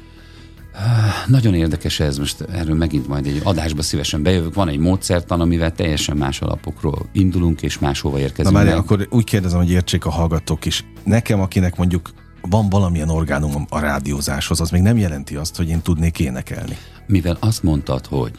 [1.26, 4.54] Nagyon érdekes ez, most erről megint majd egy adásba szívesen bejövök.
[4.54, 8.56] Van egy módszertan, amivel teljesen más alapokról indulunk, és máshova érkezünk.
[8.56, 10.84] Na már akkor úgy kérdezem, hogy értsék a hallgatók is.
[11.04, 12.10] Nekem, akinek mondjuk
[12.40, 16.76] van valamilyen orgánum a rádiózáshoz, az még nem jelenti azt, hogy én tudnék énekelni.
[17.06, 18.32] Mivel azt mondtad, hogy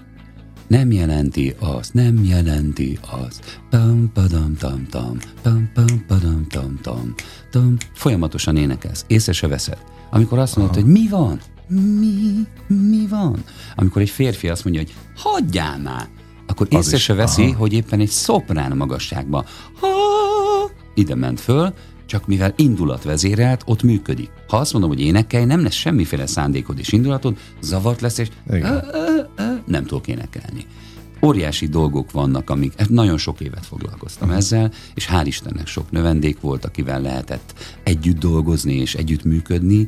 [0.67, 3.39] nem jelenti az, nem jelenti az.
[3.69, 7.13] Pam, padam, tam, tam, pam, pam, padam, tam, tam,
[7.51, 7.75] tam.
[7.93, 9.77] Folyamatosan énekelsz, észre se veszed.
[10.09, 10.83] Amikor azt mondod, Aha.
[10.83, 13.43] hogy mi van, mi, mi van?
[13.76, 16.07] Amikor egy férfi azt mondja, hogy hagyjál már,
[16.47, 17.57] akkor az észre se veszi, aha.
[17.57, 19.45] hogy éppen egy szoprán magasságban
[19.80, 19.88] ha,
[20.93, 21.74] ide ment föl,
[22.05, 24.30] csak mivel indulat vezérelt, ott működik.
[24.47, 28.30] Ha azt mondom, hogy énekelj, nem lesz semmiféle szándékod és indulatod, zavart lesz, és
[29.65, 30.65] nem tudok énekelni.
[31.22, 34.43] Óriási dolgok vannak, amik, hát nagyon sok évet foglalkoztam uh-huh.
[34.43, 37.53] ezzel, és hál' Istennek sok növendék volt, akivel lehetett
[37.84, 39.88] együtt dolgozni és együtt működni,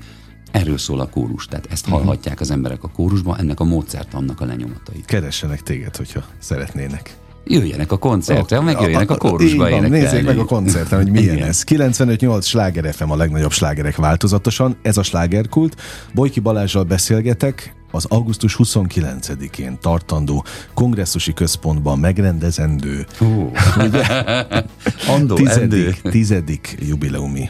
[0.51, 1.99] Erről szól a kórus, tehát ezt uh-huh.
[1.99, 5.05] hallhatják az emberek a kórusban, ennek a módszert annak a lenyomatait.
[5.05, 7.17] Keressenek téged, hogyha szeretnének.
[7.45, 10.97] Jöjjenek a koncertre, oh, meg jöjjenek a, a, a kórusba van, Nézzék meg a koncerten,
[10.97, 11.63] hogy milyen ez.
[11.67, 15.81] 95-8 sláger FM a legnagyobb slágerek változatosan, ez a slágerkult.
[16.13, 23.51] Bojki Balázsral beszélgetek, az augusztus 29-én tartandó kongresszusi központban megrendezendő uh.
[25.15, 27.49] Andó, tizedik, tizedik jubileumi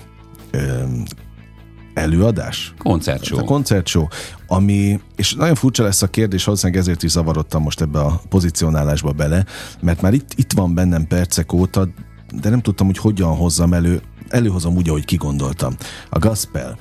[1.93, 2.73] előadás?
[2.77, 3.39] Koncertshow.
[3.39, 4.07] A koncertshow,
[4.47, 9.11] ami, és nagyon furcsa lesz a kérdés, valószínűleg ezért is zavarodtam most ebbe a pozícionálásba
[9.11, 9.45] bele,
[9.81, 11.87] mert már itt, itt van bennem percek óta,
[12.41, 15.75] de nem tudtam, hogy hogyan hozzam elő, előhozom úgy, ahogy kigondoltam.
[16.09, 16.77] A gospel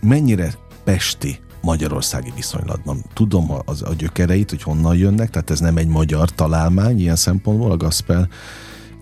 [0.00, 0.54] mennyire
[0.84, 3.04] pesti magyarországi viszonylatban.
[3.14, 7.70] Tudom az, a gyökereit, hogy honnan jönnek, tehát ez nem egy magyar találmány ilyen szempontból
[7.70, 8.28] a gospel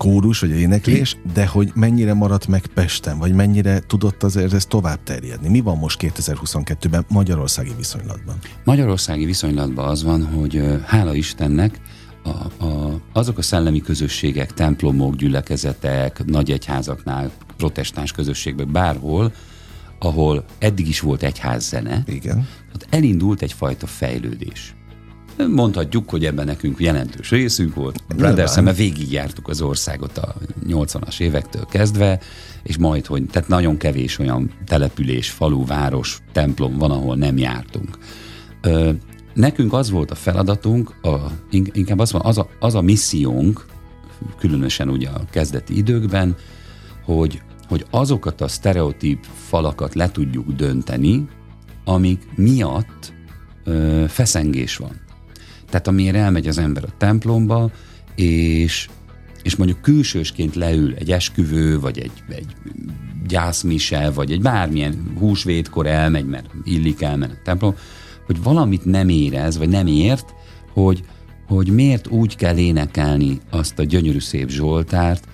[0.01, 5.03] kórus, vagy éneklés, de hogy mennyire maradt meg Pesten, vagy mennyire tudott azért ez tovább
[5.03, 5.49] terjedni?
[5.49, 8.35] Mi van most 2022-ben Magyarországi viszonylatban?
[8.63, 11.79] Magyarországi viszonylatban az van, hogy hála Istennek
[12.23, 19.33] a, a, azok a szellemi közösségek, templomok, gyülekezetek, nagy egyházaknál, protestáns közösségben, bárhol,
[19.99, 22.47] ahol eddig is volt egyházzene, Igen.
[22.75, 24.75] ott elindult egyfajta fejlődés.
[25.37, 28.03] Mondhatjuk, hogy ebben nekünk jelentős részünk volt.
[28.15, 30.35] Brothers, mert végigjártuk az országot a
[30.67, 32.19] 80-as évektől kezdve,
[32.63, 37.97] és majd, hogy tehát nagyon kevés olyan település, falu, város, templom van, ahol nem jártunk.
[38.61, 38.91] Ö,
[39.33, 41.17] nekünk az volt a feladatunk, a,
[41.51, 43.65] inkább az, az, a, az a missziónk,
[44.37, 46.35] különösen ugye a kezdeti időkben,
[47.05, 51.27] hogy, hogy azokat a sztereotíp falakat le tudjuk dönteni,
[51.85, 53.13] amik miatt
[53.63, 55.09] ö, feszengés van.
[55.71, 57.71] Tehát amiért elmegy az ember a templomba,
[58.15, 58.89] és,
[59.43, 62.55] és mondjuk külsősként leül egy esküvő, vagy egy, egy
[63.27, 67.75] gyászmise, vagy egy bármilyen húsvétkor elmegy, mert illik elmenni a templom,
[68.25, 70.33] hogy valamit nem érez, vagy nem ért,
[70.73, 71.03] hogy,
[71.47, 75.27] hogy miért úgy kell énekelni azt a gyönyörű szép Zsoltárt,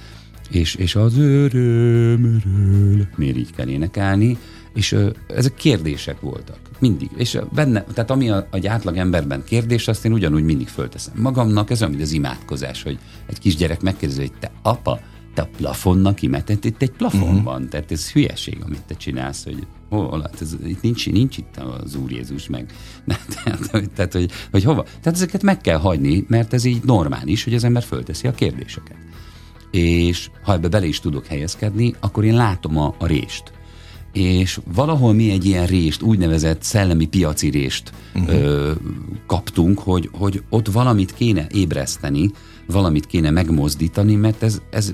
[0.50, 4.38] és, és az örömről miért így kell énekelni,
[4.78, 6.60] és ö, ezek kérdések voltak.
[6.80, 7.10] Mindig.
[7.16, 11.70] És benne, tehát ami a, egy átlag emberben kérdés, azt én ugyanúgy mindig fölteszem magamnak.
[11.70, 15.00] Ez olyan, mint az imádkozás, hogy egy kisgyerek megkérdezi, hogy te apa,
[15.34, 17.44] te a plafonnak kimetett, itt egy plafon uh-huh.
[17.44, 21.58] van, tehát ez hülyeség, amit te csinálsz, hogy hol, hát ez, itt nincs, nincs itt
[21.58, 22.74] az Úr Jézus meg.
[23.44, 24.84] tehát, tehát hogy, hogy hova?
[24.84, 28.98] Tehát ezeket meg kell hagyni, mert ez így normális, hogy az ember fölteszi a kérdéseket.
[29.72, 33.56] És ha ebbe bele is tudok helyezkedni, akkor én látom a, a rést
[34.18, 38.34] és valahol mi egy ilyen rést, úgynevezett szellemi piaci rést uh-huh.
[38.34, 38.72] ö,
[39.26, 42.32] kaptunk, hogy, hogy ott valamit kéne ébreszteni,
[42.68, 44.94] valamit kéne megmozdítani, mert ez, ez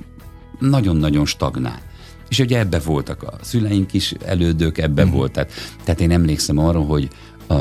[0.60, 1.82] nagyon-nagyon stagnál.
[2.30, 5.18] És ugye ebbe voltak a szüleink is, elődök ebbe uh-huh.
[5.18, 5.32] volt.
[5.32, 5.52] Tehát,
[5.84, 7.08] tehát én emlékszem arra, hogy
[7.48, 7.56] a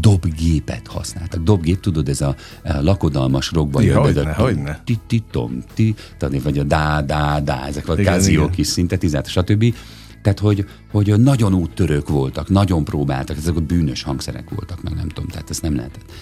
[0.00, 1.42] dobgépet használtak.
[1.42, 2.34] Dobgép, tudod, ez a,
[2.64, 4.80] a lakodalmas rockban ja, hogyne, hogyne.
[4.84, 5.94] Ti, ti, tom, ti,
[6.42, 9.74] vagy a dá, dá, dá, ezek a káziók is szintetizált, stb.
[10.24, 15.08] Tehát, hogy, hogy nagyon úttörők voltak, nagyon próbáltak, ezek a bűnös hangszerek voltak, meg nem
[15.08, 16.12] tudom, tehát ezt nem lehetett.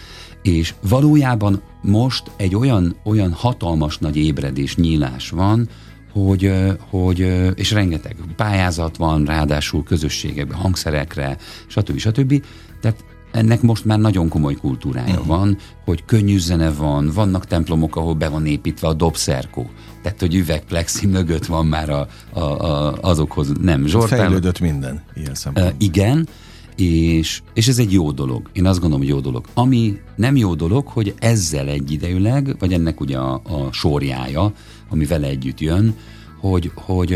[0.42, 5.68] És valójában most egy olyan, olyan hatalmas nagy ébredés, nyílás van,
[6.12, 6.52] hogy,
[6.90, 7.18] hogy,
[7.54, 11.36] és rengeteg pályázat van, ráadásul közösségekben, hangszerekre,
[11.66, 11.98] stb.
[11.98, 12.44] stb.
[12.80, 15.26] Tehát ennek most már nagyon komoly kultúrája uh-huh.
[15.26, 19.70] van, hogy könnyű zene van, vannak templomok, ahol be van építve a dobszerkó.
[20.02, 24.18] Tehát, hogy üvegplexi mögött van már a, a, a, azokhoz nem zsortál.
[24.18, 25.76] Fejlődött minden ilyen szempontból.
[25.78, 26.28] Uh, igen,
[26.76, 28.50] és, és ez egy jó dolog.
[28.52, 29.44] Én azt gondolom, hogy jó dolog.
[29.54, 34.52] Ami nem jó dolog, hogy ezzel egyidejűleg, vagy ennek ugye a, a sorjája,
[34.88, 35.94] ami vele együtt jön,
[36.40, 37.12] hogy, hogy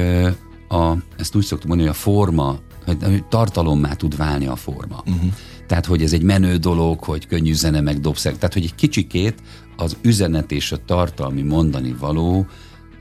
[0.69, 5.03] a, ezt úgy szoktuk mondani, hogy a forma hogy, hogy tartalommá tud válni a forma.
[5.07, 5.33] Uh-huh.
[5.67, 8.35] Tehát, hogy ez egy menő dolog, hogy könnyű zene meg dobszeg.
[8.35, 9.35] Tehát, hogy egy kicsikét
[9.77, 12.47] az üzenet és a tartalmi mondani való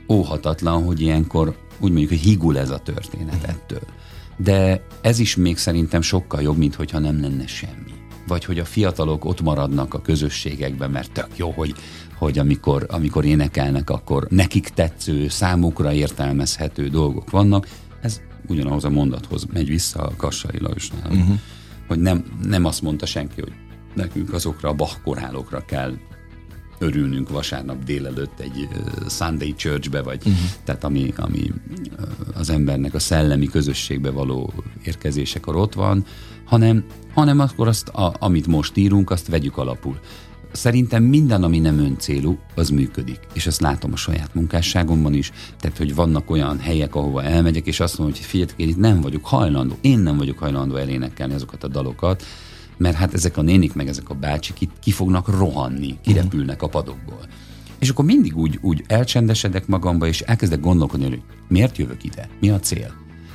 [0.08, 3.82] óhatatlan, hogy ilyenkor úgy mondjuk, hogy higul ez a történet ettől.
[4.36, 7.94] De ez is még szerintem sokkal jobb, mint hogyha nem lenne semmi.
[8.26, 11.74] Vagy hogy a fiatalok ott maradnak a közösségekben, mert tök jó, hogy,
[12.18, 17.68] hogy amikor, amikor énekelnek, akkor nekik tetsző, számukra értelmezhető dolgok vannak.
[18.00, 21.10] Ez ugyanahoz a mondathoz megy vissza a Kassai Lajosnál.
[21.10, 21.38] Uh-huh.
[21.86, 23.52] Hogy nem, nem azt mondta senki, hogy
[23.94, 25.96] nekünk azokra a Bach korálokra kell
[26.78, 28.68] örülnünk vasárnap délelőtt egy
[29.08, 30.34] Sunday Churchbe, vagy uh-huh.
[30.64, 31.52] tehát ami, ami
[32.34, 34.52] az embernek a szellemi közösségbe való
[34.84, 36.04] érkezésekor ott van,
[36.44, 36.84] hanem,
[37.14, 39.98] hanem akkor azt, a, amit most írunk, azt vegyük alapul.
[40.56, 43.18] Szerintem minden, ami nem öncélú, az működik.
[43.32, 45.32] És ezt látom a saját munkásságomban is.
[45.60, 49.00] Tehát, hogy vannak olyan helyek, ahova elmegyek, és azt mondom, hogy figyeljetek, én itt nem
[49.00, 52.24] vagyok hajlandó, én nem vagyok hajlandó elénekelni azokat a dalokat,
[52.76, 56.68] mert hát ezek a nénik, meg ezek a bácsik itt ki fognak rohanni, kirepülnek a
[56.68, 57.26] padokból.
[57.78, 62.28] És akkor mindig úgy, úgy elcsendesedek magamba, és elkezdek gondolkodni, hogy miért jövök ide?
[62.40, 62.94] Mi a cél?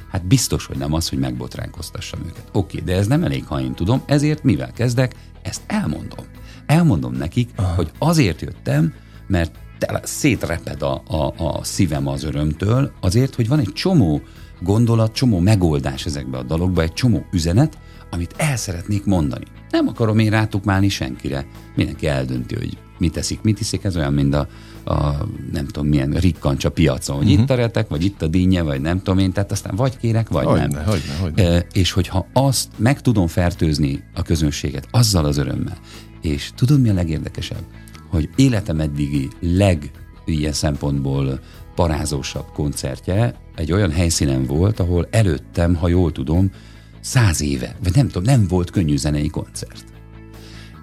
[0.10, 2.50] Hát biztos, hogy nem az, hogy megbotránkoztassam őket.
[2.52, 5.16] Oké, de ez nem elég, ha én tudom, ezért mivel kezdek?
[5.42, 6.26] Ezt elmondom.
[6.72, 7.74] Elmondom nekik, Aha.
[7.74, 8.94] hogy azért jöttem,
[9.28, 14.22] mert tele, szétreped a, a, a szívem az örömtől, azért, hogy van egy csomó
[14.62, 17.78] gondolat, csomó megoldás ezekbe a dalokba, egy csomó üzenet,
[18.12, 19.46] amit el szeretnék mondani.
[19.70, 21.46] Nem akarom én rátukmálni senkire.
[21.76, 23.84] Mindenki eldönti, hogy mit teszik, mit iszik.
[23.84, 24.48] Ez olyan, mint a,
[24.84, 27.42] a nem tudom milyen rikkancs a piacon, hogy uh-huh.
[27.42, 30.30] itt a retek, vagy itt a dinnye, vagy nem tudom én, tehát aztán vagy kérek,
[30.30, 30.86] vagy hogyne, nem.
[30.86, 31.44] Hogyne, hogyne.
[31.44, 35.78] E, és hogyha azt meg tudom fertőzni a közönséget azzal az örömmel,
[36.22, 37.64] és tudod mi a legérdekesebb?
[38.08, 39.92] Hogy életem eddigi leg
[40.26, 41.40] ilyen szempontból
[41.76, 46.52] parázósabb koncertje egy olyan helyszínen volt, ahol előttem, ha jól tudom,
[47.00, 49.84] száz éve, vagy nem tudom, nem volt könnyű zenei koncert.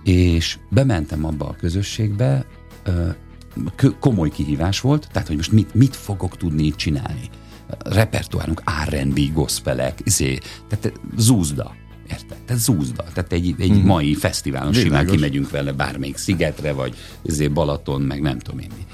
[0.04, 2.46] És bementem abba a közösségbe,
[4.00, 7.30] komoly kihívás volt, tehát hogy most mit, mit fogok tudni itt csinálni.
[7.78, 11.74] Repertoárunk R&B, gospelek, izé, tehát zúzda.
[12.10, 12.38] Érted?
[12.46, 13.04] Tehát zúzda.
[13.14, 13.84] Tehát egy, egy hmm.
[13.84, 14.98] mai fesztiválon Világos.
[14.98, 18.86] simán kimegyünk vele bármelyik szigetre, vagy izé Balaton, meg nem tudom én mi.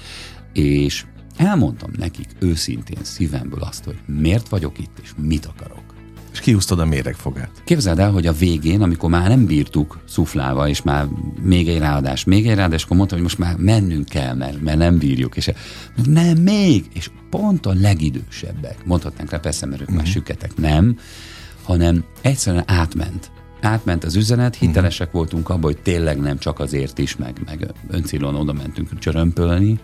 [0.61, 1.05] És
[1.37, 5.83] elmondtam nekik őszintén szívemből azt, hogy miért vagyok itt, és mit akarok.
[6.33, 7.51] És kiúztad a méregfogát.
[7.65, 11.07] Képzeld el, hogy a végén, amikor már nem bírtuk szuflálva, és már
[11.43, 14.79] még egy ráadás, még egy ráadás, akkor mondta, hogy most már mennünk kell, mert, mert
[14.79, 15.37] nem bírjuk.
[15.37, 15.51] És
[16.05, 16.85] nem, még!
[16.93, 20.03] És pont a legidősebbek, mondhatnánk rá persze, mert ők uh-huh.
[20.03, 20.19] már mhm.
[20.19, 20.99] süketek, nem,
[21.65, 23.31] hanem egyszerűen átment.
[23.61, 25.23] Átment az üzenet, hitelesek uh-huh.
[25.23, 29.79] voltunk abban, hogy tényleg nem csak azért is, meg, meg öncélon oda mentünk csörömpölni,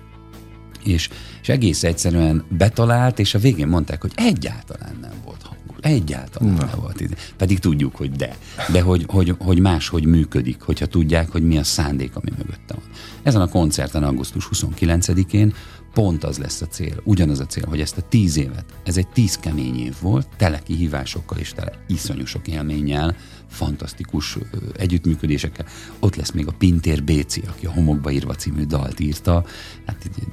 [0.85, 1.09] és,
[1.43, 5.41] és egész egyszerűen betalált, és a végén mondták, hogy egyáltalán nem volt
[5.81, 7.03] Egyáltalán nem volt.
[7.37, 8.37] Pedig tudjuk, hogy de.
[8.73, 12.85] De hogy, hogy, hogy máshogy működik, hogyha tudják, hogy mi a szándék, ami mögötte van.
[13.23, 15.55] Ezen a koncerten augusztus 29-én
[15.93, 19.09] pont az lesz a cél, ugyanaz a cél, hogy ezt a tíz évet, ez egy
[19.09, 23.17] tíz kemény év volt, tele kihívásokkal és tele iszonyú sok élménnyel,
[23.49, 24.39] fantasztikus
[24.77, 25.67] együttműködésekkel.
[25.99, 29.45] Ott lesz még a Pintér Béci, aki a Homokba írva című dalt írta,
[29.87, 30.25] hát egy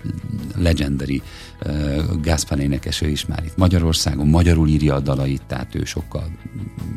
[0.56, 1.22] legendary
[1.66, 6.32] uh, Gáspár énekes, ő is már itt Magyarországon, magyarul írja a dalait, tehát ő sokkal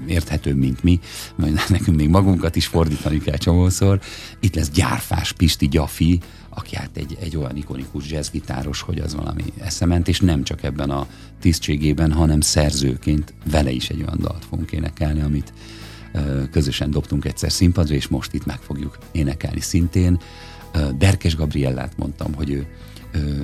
[0.06, 1.00] érthetőbb, mint mi,
[1.36, 4.00] majd nekünk még magunkat is fordítani kell csomószor.
[4.40, 6.20] Itt lesz Gyárfás Pisti Gyafi,
[6.50, 10.90] aki hát egy, egy olyan ikonikus jazzgitáros, hogy az valami eszement, és nem csak ebben
[10.90, 11.06] a
[11.40, 15.52] tisztségében, hanem szerzőként vele is egy olyan dalt fogunk énekelni, amit
[16.50, 20.20] közösen dobtunk egyszer színpadra, és most itt meg fogjuk énekelni szintén.
[20.98, 22.66] Berkes Gabriellát mondtam, hogy ő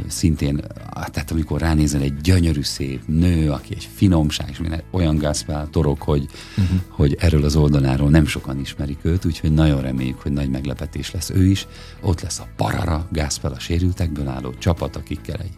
[0.07, 0.61] szintén,
[0.93, 4.61] tehát amikor ránézel egy gyönyörű szép nő, aki egy finomság, és
[4.91, 6.79] olyan gázpál torok, hogy, uh-huh.
[6.89, 11.31] hogy erről az oldaláról nem sokan ismerik őt, úgyhogy nagyon reméljük, hogy nagy meglepetés lesz
[11.31, 11.67] ő is.
[12.01, 15.55] Ott lesz a Parara, Gászpál a sérültekből álló csapat, akikkel egy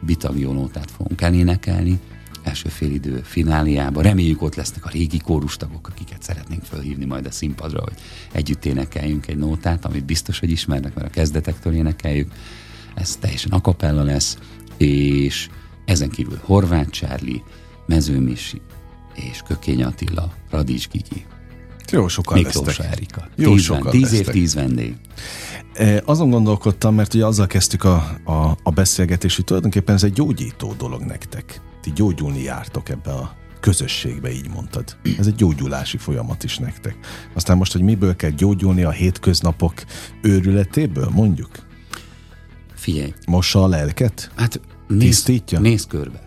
[0.00, 2.00] bitaglionótát fogunk elénekelni
[2.42, 4.02] első félidő fináliába.
[4.02, 7.92] Reméljük ott lesznek a régi kórustagok, akiket szeretnénk fölhívni majd a színpadra, hogy
[8.32, 12.32] együtt énekeljünk egy nótát, amit biztos, hogy ismernek, mert a kezdetektől énekeljük.
[12.94, 14.38] Ez teljesen akapella lesz,
[14.76, 15.48] és
[15.84, 17.42] ezen kívül Horváth Csárli,
[17.86, 18.60] Mezőmisi
[19.14, 21.24] és Kökény Attila, Radics Gigi.
[21.90, 22.92] Jó sokan Miklós lesztek.
[22.92, 23.28] Erika.
[23.36, 24.96] Jó tíz, sokan tíz év, tíz vendég.
[25.74, 30.12] E, azon gondolkodtam, mert ugye azzal kezdtük a, a, a beszélgetést, hogy tulajdonképpen ez egy
[30.12, 34.96] gyógyító dolog nektek ti gyógyulni jártok ebbe a közösségbe, így mondtad.
[35.18, 36.96] Ez egy gyógyulási folyamat is nektek.
[37.34, 39.84] Aztán most, hogy miből kell gyógyulni a hétköznapok
[40.22, 41.50] őrületéből, mondjuk?
[42.80, 43.14] Figyelj.
[43.26, 44.30] Mossa a lelket?
[44.36, 46.26] Hát nézd, nézd körbe.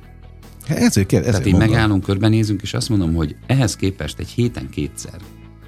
[0.67, 1.69] Ezért kell, ezért Tehát így mondom.
[1.69, 5.21] megállunk, körbenézünk, és azt mondom, hogy ehhez képest egy héten kétszer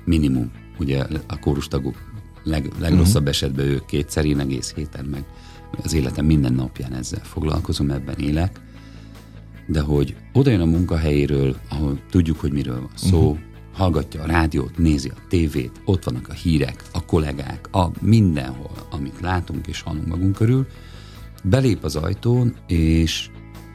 [0.04, 1.96] minimum, ugye a kórustagok
[2.44, 3.28] leg, legrosszabb uh-huh.
[3.30, 5.26] esetben ők kétszer, én egész héten meg
[5.84, 8.60] az életem minden napján ezzel foglalkozom, ebben élek,
[9.68, 13.38] de hogy oda jön a munkahelyéről, ahol tudjuk, hogy miről van szó, uh-huh.
[13.76, 19.20] Hallgatja a rádiót, nézi a tévét, ott vannak a hírek, a kollégák, a mindenhol, amit
[19.22, 20.68] látunk és hallunk magunk körül,
[21.44, 23.30] belép az ajtón, és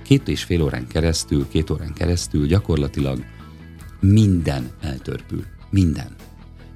[0.05, 3.25] két és fél órán keresztül, két órán keresztül gyakorlatilag
[4.01, 5.45] minden eltörpül.
[5.71, 6.15] Minden.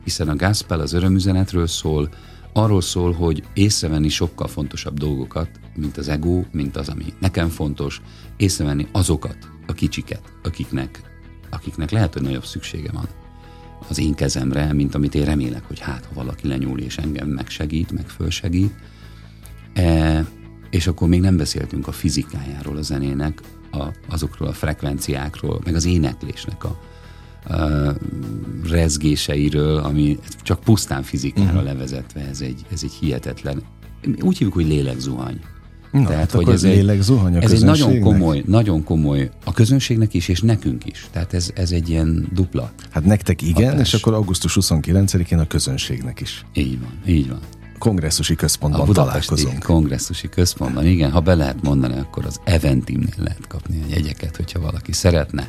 [0.04, 2.08] Hiszen a Gospel az örömüzenetről szól,
[2.52, 8.00] arról szól, hogy észrevenni sokkal fontosabb dolgokat, mint az ego, mint az, ami nekem fontos,
[8.36, 11.13] észrevenni azokat, a kicsiket, akiknek,
[11.54, 13.08] akiknek lehet, hogy nagyobb szüksége van
[13.88, 17.92] az én kezemre, mint amit én remélek, hogy hát, ha valaki lenyúl és engem megsegít,
[17.92, 18.74] meg fölsegít.
[19.72, 20.24] E,
[20.70, 23.40] és akkor még nem beszéltünk a fizikájáról a zenének,
[23.70, 26.78] a, azokról a frekvenciákról, meg az éneklésnek a,
[27.54, 27.94] a
[28.68, 31.64] rezgéseiről, ami csak pusztán fizikára uh-huh.
[31.64, 33.62] levezetve, ez egy, ez egy hihetetlen,
[34.20, 35.40] úgy hívjuk, hogy lélegzuhany.
[36.02, 40.28] Na, Tehát, akkor ez lélegzuhany a ez egy nagyon komoly, nagyon komoly a közönségnek is,
[40.28, 41.06] és nekünk is.
[41.10, 42.70] Tehát ez, ez egy ilyen dupla.
[42.90, 43.92] Hát nektek igen, Hatás.
[43.92, 46.44] és akkor augusztus 29-én a közönségnek is.
[46.54, 47.38] Így van, így van.
[47.78, 49.62] Kongresszusi A központban Budapesti találkozunk.
[49.62, 54.60] kongresszusi központban, igen, ha be lehet mondani, akkor az Eventimnél lehet kapni a jegyeket, hogyha
[54.60, 55.48] valaki szeretne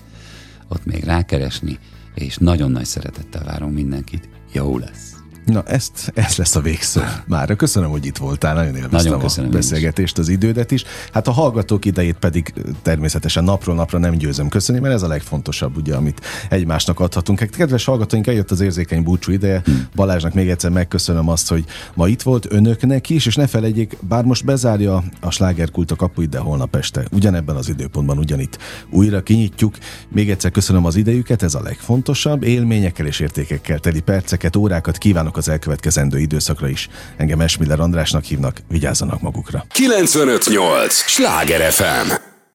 [0.68, 1.80] ott még rákeresni,
[2.16, 4.30] és nagyon nagy szeretettel várom mindenkit.
[4.52, 5.15] Jó lesz.
[5.46, 7.02] Na, ezt, ez lesz a végszó.
[7.28, 10.84] Már köszönöm, hogy itt voltál, nagyon élveztem Nagyon a beszélgetést, az idődet is.
[11.14, 15.78] Hát a hallgatók idejét pedig természetesen napról napra nem győzöm köszönni, mert ez a legfontosabb,
[15.78, 17.40] ugye, amit egymásnak adhatunk.
[17.40, 19.62] Hát, kedves hallgatóink, eljött az érzékeny búcsú ideje.
[19.96, 24.24] Balázsnak még egyszer megköszönöm azt, hogy ma itt volt önöknek is, és ne felejtjék, bár
[24.24, 28.58] most bezárja a slágerkult a kapuit, de holnap este ugyanebben az időpontban ugyanitt
[28.90, 29.78] újra kinyitjuk.
[30.10, 32.44] Még egyszer köszönöm az idejüket, ez a legfontosabb.
[32.44, 36.90] Élményekkel és értékekkel teli perceket, órákat kívánok az elkövetkezendő időszakra is.
[37.18, 39.66] Engem Esmiller Andrásnak hívnak, vigyázzanak magukra.
[39.70, 40.94] 958!
[40.94, 42.35] Sláger FM!